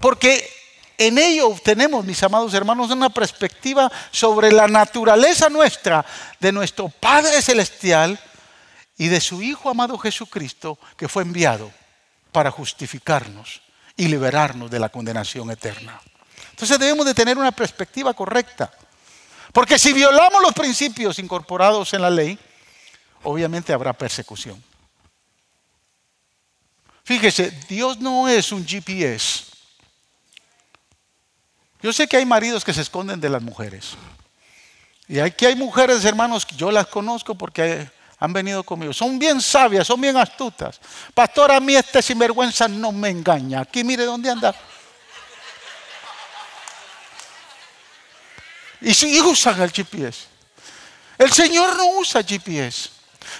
[0.00, 0.50] Porque
[0.96, 6.06] en ello tenemos, mis amados hermanos, una perspectiva sobre la naturaleza nuestra,
[6.40, 8.18] de nuestro Padre Celestial
[8.96, 11.70] y de su Hijo amado Jesucristo, que fue enviado
[12.32, 13.60] para justificarnos
[13.96, 16.00] y liberarnos de la condenación eterna.
[16.50, 18.70] Entonces debemos de tener una perspectiva correcta.
[19.52, 22.38] Porque si violamos los principios incorporados en la ley,
[23.22, 24.62] obviamente habrá persecución.
[27.04, 29.44] Fíjese, Dios no es un GPS.
[31.82, 33.96] Yo sé que hay maridos que se esconden de las mujeres.
[35.08, 37.90] Y aquí hay mujeres, hermanos, yo las conozco porque
[38.20, 38.92] han venido conmigo.
[38.92, 40.78] Son bien sabias, son bien astutas.
[41.14, 43.62] Pastor, a mí este sinvergüenza no me engaña.
[43.62, 44.54] Aquí mire dónde anda.
[48.82, 50.26] Y si usan el GPS.
[51.16, 52.90] El Señor no usa GPS.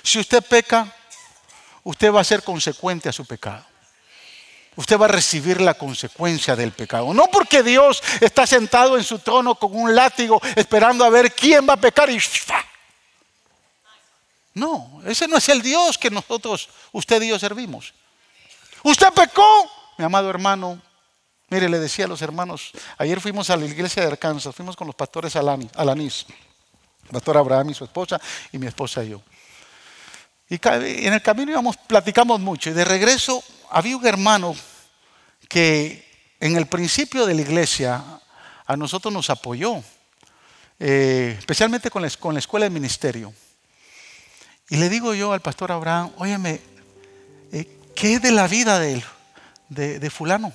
[0.02, 0.86] Si usted peca,
[1.84, 3.64] usted va a ser consecuente a su pecado.
[4.76, 7.12] Usted va a recibir la consecuencia del pecado.
[7.12, 11.68] No porque Dios está sentado en su trono con un látigo esperando a ver quién
[11.68, 12.16] va a pecar y
[14.60, 17.94] no, ese no es el Dios que nosotros, usted y yo servimos.
[18.84, 20.80] Usted pecó, mi amado hermano.
[21.48, 24.86] Mire, le decía a los hermanos, ayer fuimos a la iglesia de Arkansas, fuimos con
[24.86, 26.26] los pastores Alanís,
[27.04, 28.20] el pastor Abraham y su esposa,
[28.52, 29.22] y mi esposa y yo.
[30.48, 34.54] Y en el camino íbamos, platicamos mucho, y de regreso había un hermano
[35.48, 38.04] que en el principio de la iglesia
[38.66, 39.82] a nosotros nos apoyó,
[40.78, 43.32] eh, especialmente con la, con la escuela de ministerio.
[44.70, 46.60] Y le digo yo al pastor Abraham, óyeme,
[47.50, 47.66] eh,
[47.96, 49.04] ¿qué es de la vida de él,
[49.68, 50.52] de, fulano?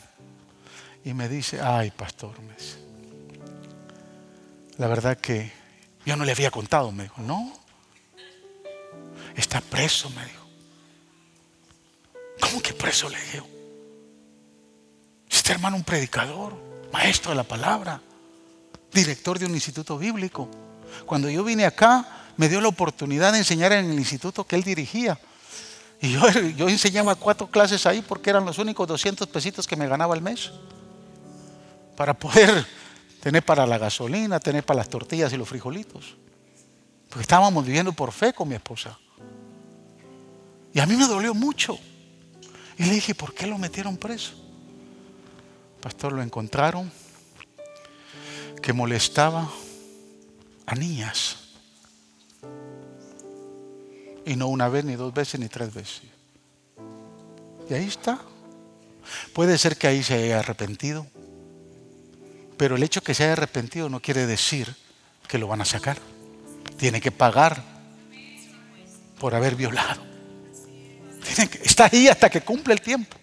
[1.03, 2.33] Y me dice, ay, pastor,
[4.77, 5.51] La verdad que
[6.05, 6.93] yo no le había contado.
[6.93, 7.51] Me dijo, no,
[9.35, 10.47] está preso, me dijo.
[12.39, 13.09] ¿Cómo que preso?
[13.09, 13.43] Le dije.
[15.29, 16.55] Este hermano un predicador,
[16.93, 18.01] maestro de la palabra,
[18.93, 20.49] director de un instituto bíblico.
[21.05, 24.63] Cuando yo vine acá, me dio la oportunidad de enseñar en el instituto que él
[24.63, 25.19] dirigía.
[26.01, 30.13] Y yo, enseñaba cuatro clases ahí porque eran los únicos 200 pesitos que me ganaba
[30.13, 30.51] al mes.
[31.95, 32.65] Para poder
[33.21, 36.15] tener para la gasolina, tener para las tortillas y los frijolitos.
[37.09, 38.97] Porque estábamos viviendo por fe con mi esposa.
[40.73, 41.79] Y a mí me dolió mucho.
[42.77, 44.33] Y le dije, ¿por qué lo metieron preso?
[45.81, 46.91] Pastor, lo encontraron
[48.61, 49.49] que molestaba
[50.65, 51.44] a niñas.
[54.25, 56.01] Y no una vez, ni dos veces, ni tres veces.
[57.69, 58.19] Y ahí está.
[59.33, 61.05] Puede ser que ahí se haya arrepentido.
[62.57, 64.73] Pero el hecho que se haya arrepentido no quiere decir
[65.27, 65.97] que lo van a sacar.
[66.77, 67.61] Tiene que pagar
[69.19, 70.01] por haber violado.
[71.63, 73.17] está ahí hasta que cumple el tiempo.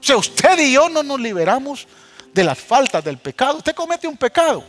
[0.00, 1.86] O sea, usted y yo no nos liberamos
[2.32, 3.58] de las faltas del pecado.
[3.58, 4.64] Usted comete un pecado.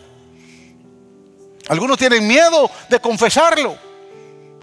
[1.67, 3.86] Algunos tienen miedo de confesarlo.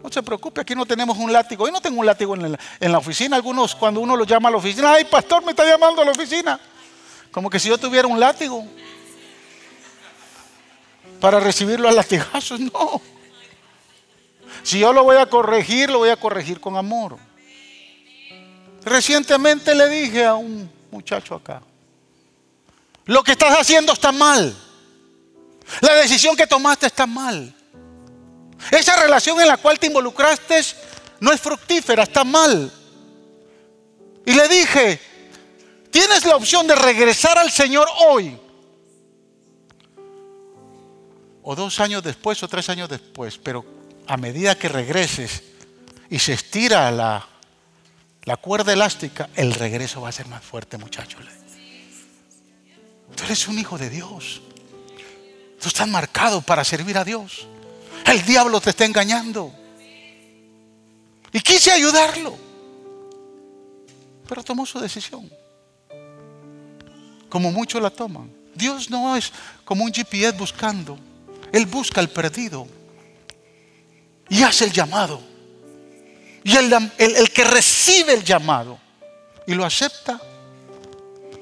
[0.04, 1.66] No se preocupe, aquí no tenemos un látigo.
[1.66, 3.36] Yo no tengo un látigo en la, en la oficina.
[3.36, 6.10] Algunos cuando uno lo llama a la oficina, ay pastor, me está llamando a la
[6.10, 6.60] oficina.
[7.32, 8.66] Como que si yo tuviera un látigo
[11.22, 12.60] para recibirlo a latigazos.
[12.74, 13.00] No.
[14.62, 17.16] Si yo lo voy a corregir, lo voy a corregir con amor.
[18.84, 21.62] Recientemente le dije a un muchacho acá,
[23.06, 24.54] lo que estás haciendo está mal.
[25.80, 27.54] La decisión que tomaste está mal.
[28.70, 30.60] Esa relación en la cual te involucraste
[31.20, 32.72] no es fructífera, está mal.
[34.26, 35.00] Y le dije,
[35.90, 38.38] tienes la opción de regresar al Señor hoy.
[41.42, 43.38] O dos años después o tres años después.
[43.38, 43.64] Pero
[44.06, 45.42] a medida que regreses
[46.08, 47.26] y se estira la,
[48.24, 51.20] la cuerda elástica, el regreso va a ser más fuerte, muchachos.
[53.14, 54.40] Tú eres un hijo de Dios.
[55.60, 57.46] Tú estás marcado para servir a Dios.
[58.04, 59.52] El diablo te está engañando.
[61.32, 62.36] Y quise ayudarlo.
[64.28, 65.30] Pero tomó su decisión.
[67.28, 68.30] Como muchos la toman.
[68.54, 69.32] Dios no es
[69.64, 70.98] como un GPS buscando.
[71.52, 72.68] Él busca al perdido.
[74.28, 75.20] Y hace el llamado.
[76.44, 78.78] Y el, el que recibe el llamado
[79.46, 80.20] y lo acepta.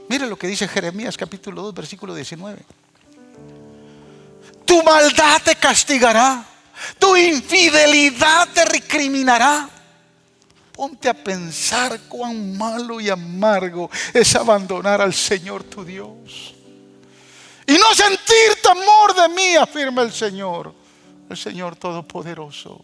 [0.08, 2.60] Mire lo que dice Jeremías capítulo 2, versículo 19.
[4.64, 6.46] Tu maldad te castigará
[6.98, 9.68] tu infidelidad te recriminará.
[10.72, 16.54] Ponte a pensar cuán malo y amargo es abandonar al Señor tu Dios.
[17.66, 20.74] Y no sentir temor de mí, afirma el Señor,
[21.28, 22.80] el Señor Todopoderoso.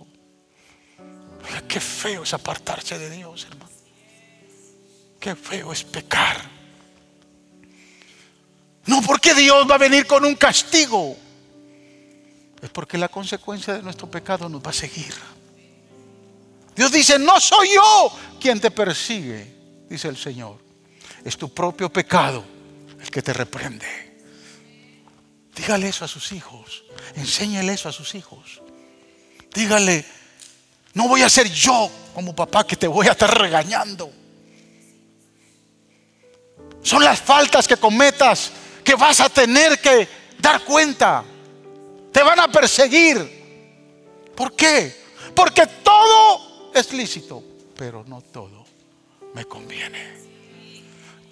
[1.67, 3.71] qué feo es apartarse de Dios, hermano.
[5.19, 6.59] Qué feo es pecar.
[8.87, 11.17] No porque Dios va a venir con un castigo
[12.63, 15.15] es porque la consecuencia de nuestro pecado nos va a seguir.
[16.75, 20.59] Dios dice, no soy yo quien te persigue, dice el Señor.
[21.25, 22.45] Es tu propio pecado
[23.01, 23.87] el que te reprende.
[25.55, 26.85] Dígale eso a sus hijos.
[27.17, 28.63] Enséñale eso a sus hijos.
[29.53, 30.05] Dígale,
[30.95, 34.13] no voy a ser yo como papá que te voy a estar regañando.
[36.83, 38.53] Son las faltas que cometas
[38.85, 41.25] que vas a tener que dar cuenta.
[42.13, 44.31] Te van a perseguir.
[44.35, 44.95] ¿Por qué?
[45.35, 47.43] Porque todo es lícito,
[47.77, 48.65] pero no todo
[49.35, 50.17] me conviene.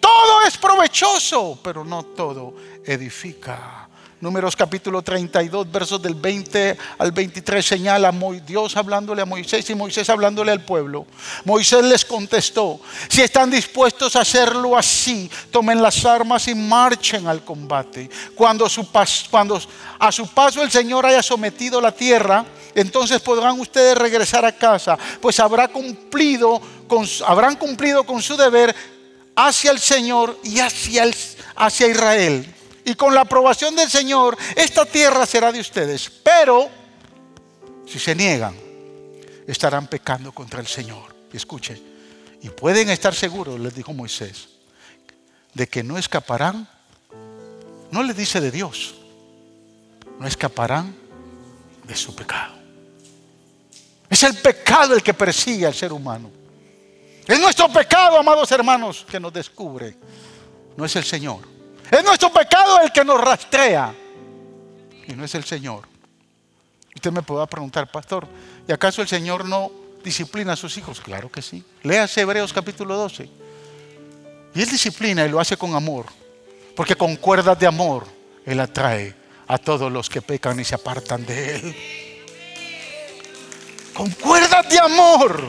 [0.00, 2.54] Todo es provechoso, pero no todo
[2.84, 3.88] edifica.
[4.18, 8.14] Números capítulo 32, versos del 20 al 23 señala
[8.46, 11.04] Dios hablándole a Moisés y Moisés hablándole al pueblo.
[11.44, 17.44] Moisés les contestó, si están dispuestos a hacerlo así, tomen las armas y marchen al
[17.44, 18.08] combate.
[18.34, 22.42] Cuando, a su paso el Señor haya sometido la tierra,
[22.74, 26.62] entonces podrán ustedes regresar a casa, pues habrá cumplido
[27.26, 28.74] habrán cumplido con su deber
[29.34, 32.55] hacia el Señor y hacia Israel
[32.86, 36.08] y con la aprobación del Señor, esta tierra será de ustedes.
[36.08, 36.70] Pero,
[37.84, 38.54] si se niegan,
[39.44, 41.12] estarán pecando contra el Señor.
[41.32, 41.82] Y escuche,
[42.40, 44.50] y pueden estar seguros, les dijo Moisés,
[45.52, 46.68] de que no escaparán,
[47.90, 48.94] no le dice de Dios,
[50.20, 50.94] no escaparán
[51.82, 52.54] de su pecado.
[54.08, 56.30] Es el pecado el que persigue al ser humano.
[57.26, 59.96] Es nuestro pecado, amados hermanos, que nos descubre.
[60.76, 61.55] No es el Señor.
[61.90, 63.94] Es nuestro pecado el que nos rastrea.
[65.08, 65.86] y no es el Señor.
[66.94, 68.26] Usted me puede preguntar, pastor,
[68.66, 69.70] ¿y acaso el Señor no
[70.02, 71.00] disciplina a sus hijos?
[71.00, 71.62] Claro que sí.
[71.82, 73.28] Léase Hebreos capítulo 12.
[74.54, 76.06] Y Él disciplina y lo hace con amor.
[76.74, 78.06] Porque con cuerdas de amor
[78.44, 79.14] Él atrae
[79.46, 81.76] a todos los que pecan y se apartan de Él.
[83.94, 85.42] Con cuerdas de amor.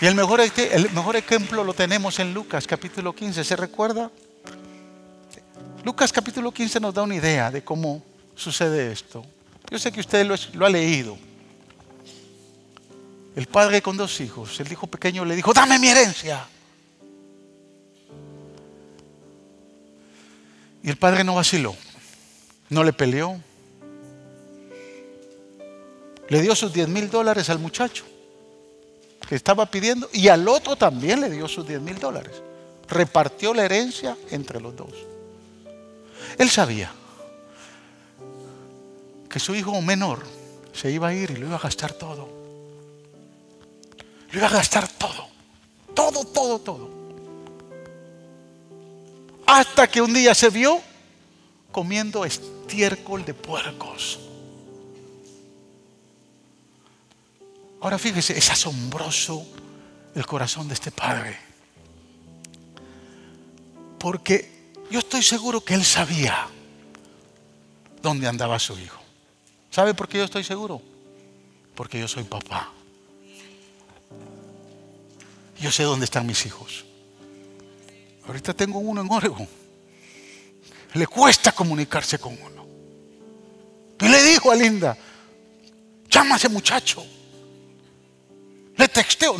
[0.00, 3.42] Y el mejor, el mejor ejemplo lo tenemos en Lucas capítulo 15.
[3.42, 4.10] ¿Se recuerda?
[5.84, 8.04] Lucas capítulo 15 nos da una idea de cómo
[8.36, 9.24] sucede esto.
[9.68, 10.24] Yo sé que usted
[10.54, 11.18] lo ha leído.
[13.34, 16.46] El padre con dos hijos, el hijo pequeño le dijo, dame mi herencia.
[20.82, 21.74] Y el padre no vaciló,
[22.68, 23.40] no le peleó.
[26.28, 28.04] Le dio sus 10 mil dólares al muchacho
[29.28, 32.32] que estaba pidiendo y al otro también le dio sus 10 mil dólares.
[32.88, 34.92] Repartió la herencia entre los dos.
[36.38, 36.90] Él sabía
[39.28, 40.24] que su hijo menor
[40.72, 42.26] se iba a ir y lo iba a gastar todo.
[44.30, 45.28] Lo iba a gastar todo.
[45.94, 46.88] Todo, todo, todo.
[49.44, 50.80] Hasta que un día se vio
[51.70, 54.20] comiendo estiércol de puercos.
[57.80, 59.46] Ahora fíjese, es asombroso
[60.14, 61.38] el corazón de este padre.
[63.98, 66.48] Porque yo estoy seguro que él sabía
[68.02, 69.00] dónde andaba su hijo.
[69.70, 70.82] ¿Sabe por qué yo estoy seguro?
[71.74, 72.72] Porque yo soy papá.
[75.60, 76.84] Yo sé dónde están mis hijos.
[78.26, 79.48] Ahorita tengo uno en Oregon.
[80.94, 82.66] Le cuesta comunicarse con uno.
[84.00, 84.96] Y le dijo a Linda,
[86.08, 87.04] llama a ese muchacho.
[88.78, 89.36] Le texteo.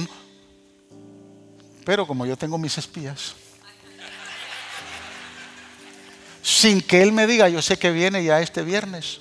[1.84, 3.34] Pero como yo tengo mis espías,
[6.43, 9.20] sin que él me diga, yo sé que viene ya este viernes.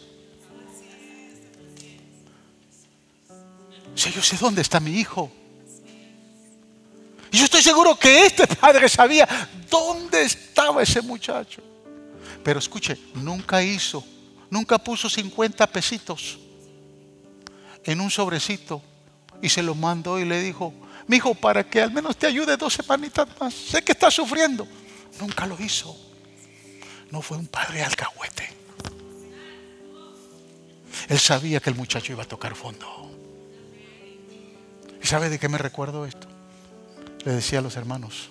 [3.95, 5.31] Si yo sé dónde está mi hijo.
[7.31, 9.27] Y yo estoy seguro que este padre sabía
[9.69, 11.61] dónde estaba ese muchacho.
[12.43, 14.03] Pero escuche, nunca hizo,
[14.49, 16.39] nunca puso 50 pesitos
[17.83, 18.81] en un sobrecito
[19.41, 20.73] y se lo mandó y le dijo,
[21.07, 23.53] mi hijo, para que al menos te ayude dos semanitas más.
[23.53, 24.67] Sé que está sufriendo.
[25.19, 25.95] Nunca lo hizo.
[27.11, 28.49] No fue un padre alcahuete.
[31.07, 33.11] Él sabía que el muchacho iba a tocar fondo.
[35.01, 36.27] ¿Y sabe de qué me recuerdo esto?
[37.27, 38.29] le decía a los hermanos,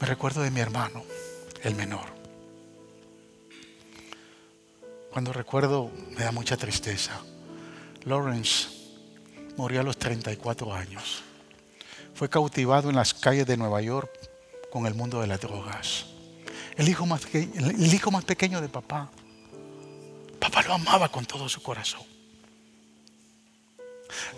[0.00, 1.02] me recuerdo de mi hermano,
[1.64, 2.06] el menor.
[5.10, 7.20] Cuando recuerdo me da mucha tristeza.
[8.04, 8.68] Lawrence
[9.56, 11.22] murió a los 34 años.
[12.14, 14.10] Fue cautivado en las calles de Nueva York
[14.70, 16.06] con el mundo de las drogas.
[16.76, 19.10] El hijo más, el hijo más pequeño de papá.
[20.40, 22.02] Papá lo amaba con todo su corazón.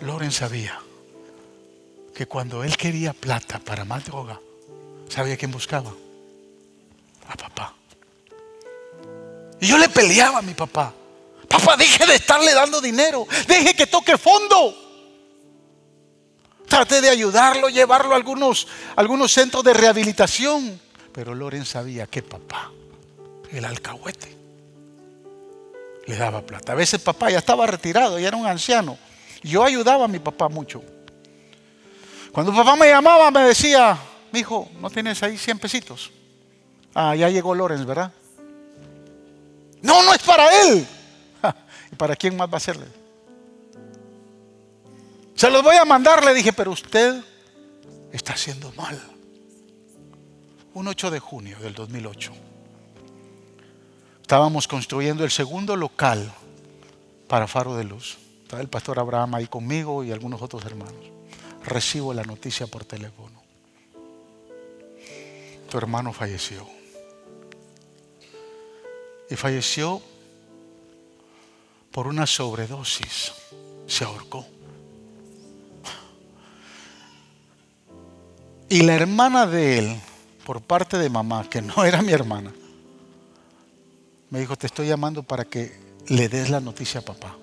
[0.01, 0.79] Lawrence sabía
[2.15, 4.39] que cuando él quería plata para más droga,
[5.09, 5.91] ¿sabía quién buscaba?
[7.27, 7.73] A papá.
[9.59, 10.93] Y yo le peleaba a mi papá.
[11.47, 13.25] Papá, deje de estarle dando dinero.
[13.47, 14.86] Deje que toque fondo.
[16.67, 20.79] Trate de ayudarlo, llevarlo a algunos, algunos centros de rehabilitación.
[21.11, 22.71] Pero Loren sabía que papá,
[23.51, 24.35] el alcahuete,
[26.05, 26.73] le daba plata.
[26.73, 28.97] A veces papá ya estaba retirado, ya era un anciano.
[29.43, 30.83] Yo ayudaba a mi papá mucho.
[32.31, 33.97] Cuando papá me llamaba, me decía,
[34.31, 36.11] mi hijo, ¿no tienes ahí 100 pesitos?
[36.93, 38.11] Ah, ya llegó Lorenz, ¿verdad?
[39.81, 40.85] No, no es para él.
[41.91, 42.85] ¿Y para quién más va a serle?
[45.37, 47.23] Se los voy a mandar, le dije, pero usted
[48.11, 48.99] está haciendo mal.
[50.73, 52.31] Un 8 de junio del 2008.
[54.19, 56.33] Estábamos construyendo el segundo local
[57.27, 58.17] para Faro de Luz.
[58.41, 61.05] Estaba el pastor Abraham ahí conmigo y algunos otros hermanos
[61.63, 63.43] recibo la noticia por teléfono.
[65.69, 66.67] Tu hermano falleció.
[69.29, 70.01] Y falleció
[71.91, 73.33] por una sobredosis.
[73.85, 74.56] Se ahorcó.
[78.69, 80.01] Y la hermana de él,
[80.45, 82.53] por parte de mamá, que no era mi hermana,
[84.29, 87.35] me dijo, te estoy llamando para que le des la noticia a papá.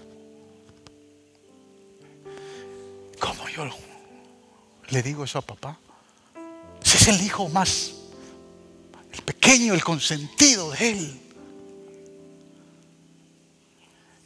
[3.19, 3.65] ¿Cómo yo
[4.91, 5.79] le digo eso a papá.
[6.83, 7.93] Ese es el hijo más,
[9.13, 11.21] el pequeño, el consentido de él.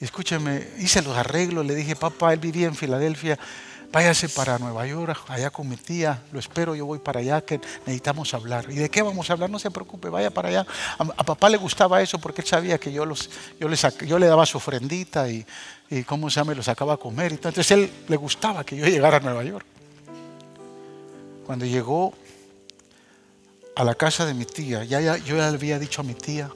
[0.00, 3.38] Y escúchame, hice los arreglos, le dije, papá, él vivía en Filadelfia,
[3.92, 7.58] váyase para Nueva York, allá con mi tía, lo espero, yo voy para allá, que
[7.86, 8.66] necesitamos hablar.
[8.70, 9.48] ¿Y de qué vamos a hablar?
[9.48, 10.66] No se preocupe, vaya para allá.
[10.98, 13.76] A, papá le gustaba eso porque él sabía que yo, los, yo, le,
[14.06, 15.44] yo le daba su ofrendita y,
[15.90, 16.54] y, ¿cómo se llama?
[16.54, 17.32] lo sacaba a comer.
[17.32, 19.66] Entonces él le gustaba que yo llegara a Nueva York.
[21.46, 22.12] Cuando llegó
[23.74, 26.50] a la casa de mi tía, ya, ya, yo le había dicho a mi tía,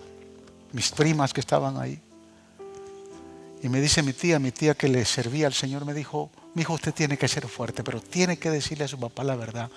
[0.73, 1.99] mis primas que estaban ahí,
[3.63, 6.63] y me dice mi tía, mi tía que le servía al Señor, me dijo, mi
[6.63, 9.71] hijo, usted tiene que ser fuerte, pero tiene que decirle a su papá la verdad.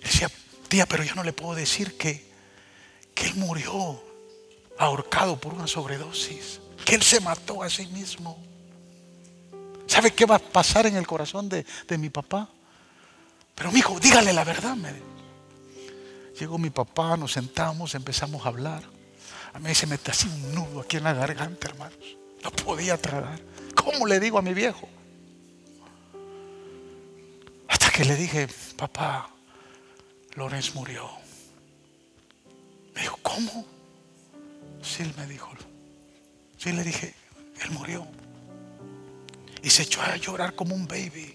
[0.00, 0.30] Y decía,
[0.68, 2.24] tía, pero yo no le puedo decir que,
[3.14, 4.02] que él murió
[4.78, 8.42] ahorcado por una sobredosis, que él se mató a sí mismo.
[9.86, 12.48] ¿Sabe qué va a pasar en el corazón de, de mi papá?
[13.54, 14.74] Pero mi hijo, dígale la verdad.
[14.74, 15.12] Me
[16.38, 18.82] Llegó mi papá, nos sentamos, empezamos a hablar.
[19.52, 22.16] A mí se me hacía un nudo aquí en la garganta, hermanos.
[22.42, 23.38] No podía tragar.
[23.74, 24.88] ¿Cómo le digo a mi viejo?
[27.92, 29.28] Que le dije, papá,
[30.34, 31.10] Lorenz murió.
[32.94, 33.66] Me dijo, ¿cómo?
[34.82, 35.50] Sí, él me dijo.
[36.56, 37.14] Sí, le dije,
[37.60, 38.06] él murió.
[39.62, 41.34] Y se echó a llorar como un baby.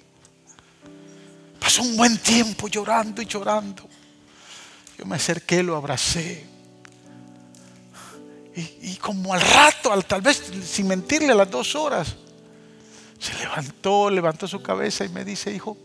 [1.59, 3.87] Pasó un buen tiempo llorando y llorando.
[4.97, 6.43] Yo me acerqué, lo abracé.
[8.81, 12.15] Y, como al rato, al, tal vez sin mentirle, a las dos horas,
[13.19, 15.77] se levantó, levantó su cabeza y me dice, hijo,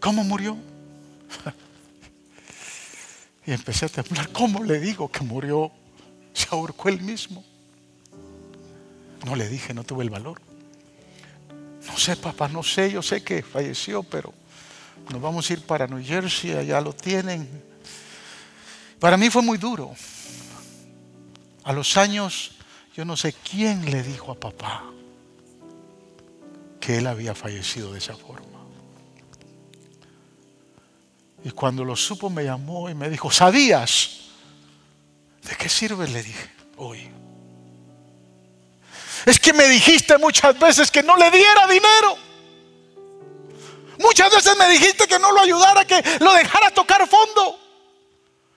[0.00, 0.56] ¿cómo murió?
[3.46, 5.70] y empecé a temblar, ¿cómo le digo que murió?
[6.32, 7.44] Se ahorcó él mismo.
[9.24, 10.40] No le dije, no tuve el valor.
[11.86, 14.32] No sé, papá, no sé, yo sé que falleció, pero
[15.10, 17.48] nos vamos a ir para New Jersey, allá lo tienen.
[18.98, 19.94] Para mí fue muy duro.
[21.64, 22.52] A los años,
[22.94, 24.84] yo no sé quién le dijo a papá
[26.80, 28.45] que él había fallecido de esa forma.
[31.46, 34.22] Y cuando lo supo me llamó y me dijo, ¿sabías?
[35.48, 36.08] ¿De qué sirve?
[36.08, 37.08] Le dije, hoy.
[39.24, 42.16] Es que me dijiste muchas veces que no le diera dinero.
[44.00, 47.60] Muchas veces me dijiste que no lo ayudara, que lo dejara tocar fondo.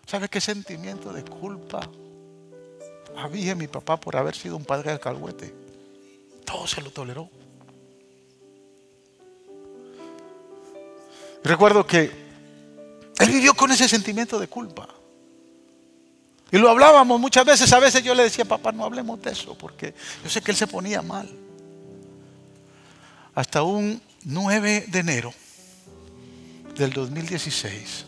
[0.08, 1.88] ¿Sabe qué sentimiento de culpa
[3.18, 5.54] había mi papá por haber sido un padre alcahuete.
[6.44, 7.30] Todo se lo toleró.
[11.44, 12.29] Recuerdo que
[13.20, 14.88] él vivió con ese sentimiento de culpa.
[16.52, 17.72] Y lo hablábamos muchas veces.
[17.74, 19.94] A veces yo le decía, papá, no hablemos de eso, porque
[20.24, 21.30] yo sé que él se ponía mal.
[23.36, 25.34] Hasta un 9 de enero
[26.76, 28.06] del 2016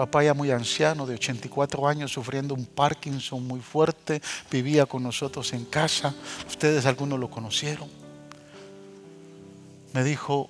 [0.00, 5.52] papá ya muy anciano, de 84 años, sufriendo un Parkinson muy fuerte, vivía con nosotros
[5.52, 6.14] en casa,
[6.48, 7.86] ustedes algunos lo conocieron.
[9.92, 10.48] Me dijo,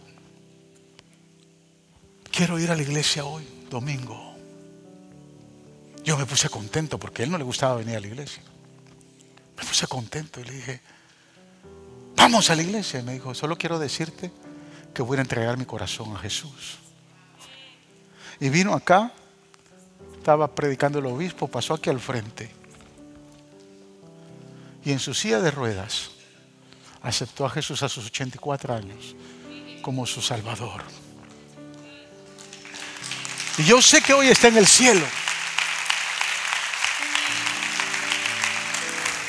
[2.30, 4.34] quiero ir a la iglesia hoy, domingo.
[6.04, 8.42] Yo me puse contento porque él no le gustaba venir a la iglesia.
[9.56, 10.80] Me puse contento y le dije,
[12.16, 13.00] vamos a la iglesia.
[13.00, 14.30] Y me dijo, solo quiero decirte
[14.92, 16.78] que voy a entregar mi corazón a Jesús.
[18.40, 19.12] Y vino acá
[20.16, 22.50] estaba predicando el obispo, pasó aquí al frente.
[24.84, 26.10] Y en su silla de ruedas
[27.02, 29.14] aceptó a Jesús a sus 84 años
[29.82, 30.82] como su Salvador.
[33.58, 35.06] Y yo sé que hoy está en el cielo.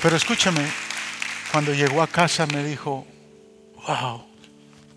[0.02, 0.68] Pero escúchame,
[1.52, 3.06] cuando llegó a casa me dijo,
[3.88, 4.26] wow,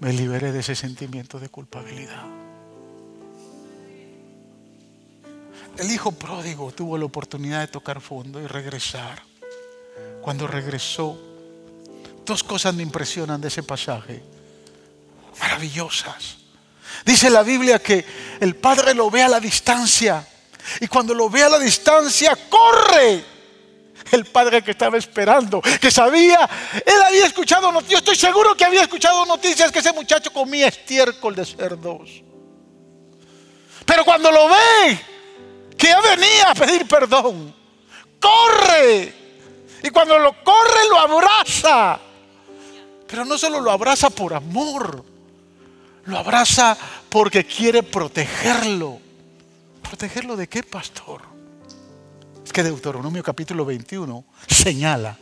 [0.00, 2.24] me liberé de ese sentimiento de culpabilidad.
[5.76, 9.22] El hijo pródigo tuvo la oportunidad de tocar fondo y regresar.
[10.22, 11.18] Cuando regresó,
[12.24, 14.22] dos cosas me impresionan de ese pasaje,
[15.40, 16.43] maravillosas.
[17.04, 18.04] Dice la Biblia que
[18.40, 20.26] el padre lo ve a la distancia
[20.80, 23.24] y cuando lo ve a la distancia corre.
[24.10, 26.48] El padre que estaba esperando, que sabía,
[26.84, 30.68] él había escuchado noticias, yo estoy seguro que había escuchado noticias que ese muchacho comía
[30.68, 32.22] estiércol de cerdos.
[33.86, 35.00] Pero cuando lo ve,
[35.76, 37.54] que ya venía a pedir perdón.
[38.20, 39.14] Corre.
[39.82, 41.98] Y cuando lo corre, lo abraza.
[43.06, 45.04] Pero no solo lo abraza por amor,
[46.06, 46.76] lo abraza
[47.08, 49.00] porque quiere protegerlo.
[49.82, 51.22] ¿Protegerlo de qué, pastor?
[52.44, 55.16] Es que Deuteronomio capítulo 21 señala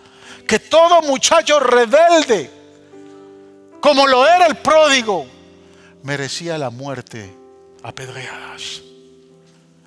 [0.46, 2.50] que todo muchacho rebelde,
[3.80, 5.26] como lo era el pródigo,
[6.02, 7.32] merecía la muerte
[7.82, 7.92] a.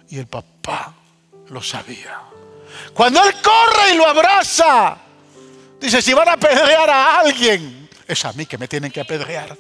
[0.10, 0.94] Y el papá
[1.50, 2.22] lo sabía.
[2.94, 4.98] Cuando él corre y lo abraza,
[5.80, 9.58] dice, si van a apedrear a alguien, es a mí que me tienen que apedrear.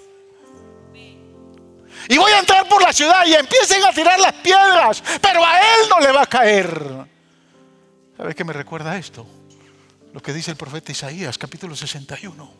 [2.08, 5.60] Y voy a entrar por la ciudad y empiecen a tirar las piedras, pero a
[5.60, 7.06] él no le va a caer.
[8.18, 9.26] ¿Sabe qué me recuerda esto?
[10.14, 12.54] Lo que dice el profeta Isaías, capítulo 61.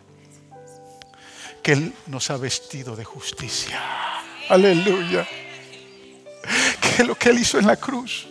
[1.64, 3.82] Que Él nos ha vestido de justicia.
[4.50, 5.26] Aleluya.
[6.82, 8.28] Que lo que Él hizo en la cruz.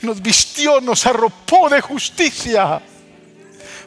[0.00, 2.80] Nos vistió, nos arropó de justicia.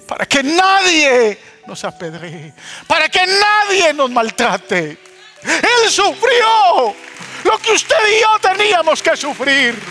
[0.08, 2.54] Para que nadie nos apedree.
[2.86, 5.11] Para que nadie nos maltrate.
[5.44, 6.96] Él sufrió
[7.44, 9.82] lo que usted y yo teníamos que sufrir.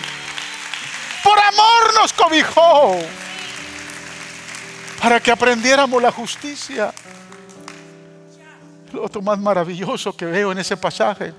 [1.23, 2.97] Por amor nos cobijó.
[5.01, 6.93] Para que aprendiéramos la justicia.
[8.93, 11.33] Lo otro más maravilloso que veo en ese pasaje,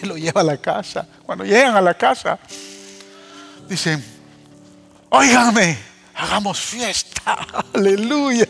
[0.00, 1.06] que lo lleva a la casa.
[1.24, 2.38] Cuando llegan a la casa,
[3.68, 4.04] dicen,
[5.08, 5.78] óigame,
[6.14, 7.38] hagamos fiesta.
[7.74, 8.48] Aleluya.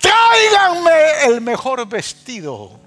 [0.00, 2.78] Tráiganme el mejor vestido.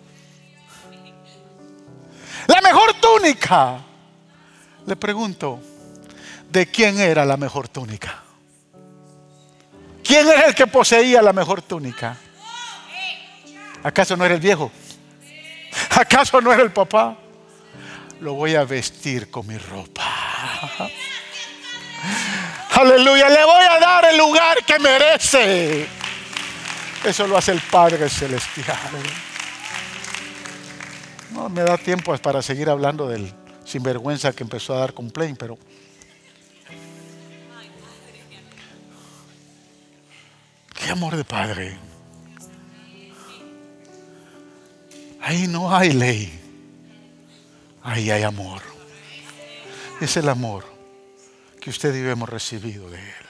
[2.47, 3.79] La mejor túnica.
[4.85, 5.59] Le pregunto,
[6.49, 8.23] ¿de quién era la mejor túnica?
[10.03, 12.17] ¿Quién era el que poseía la mejor túnica?
[13.83, 14.71] ¿Acaso no era el viejo?
[15.91, 17.15] ¿Acaso no era el papá?
[18.19, 20.03] Lo voy a vestir con mi ropa.
[22.71, 26.00] Aleluya, le voy a dar el lugar que merece.
[27.03, 28.77] Eso lo hace el Padre Celestial.
[31.31, 33.33] No me da tiempo para seguir hablando del
[33.65, 35.57] sinvergüenza que empezó a dar complaint, pero
[40.75, 41.77] qué amor de Padre.
[45.21, 46.39] Ahí no hay ley,
[47.81, 48.61] ahí hay amor.
[49.99, 50.65] Es el amor
[51.59, 53.20] que usted y yo hemos recibido de Él.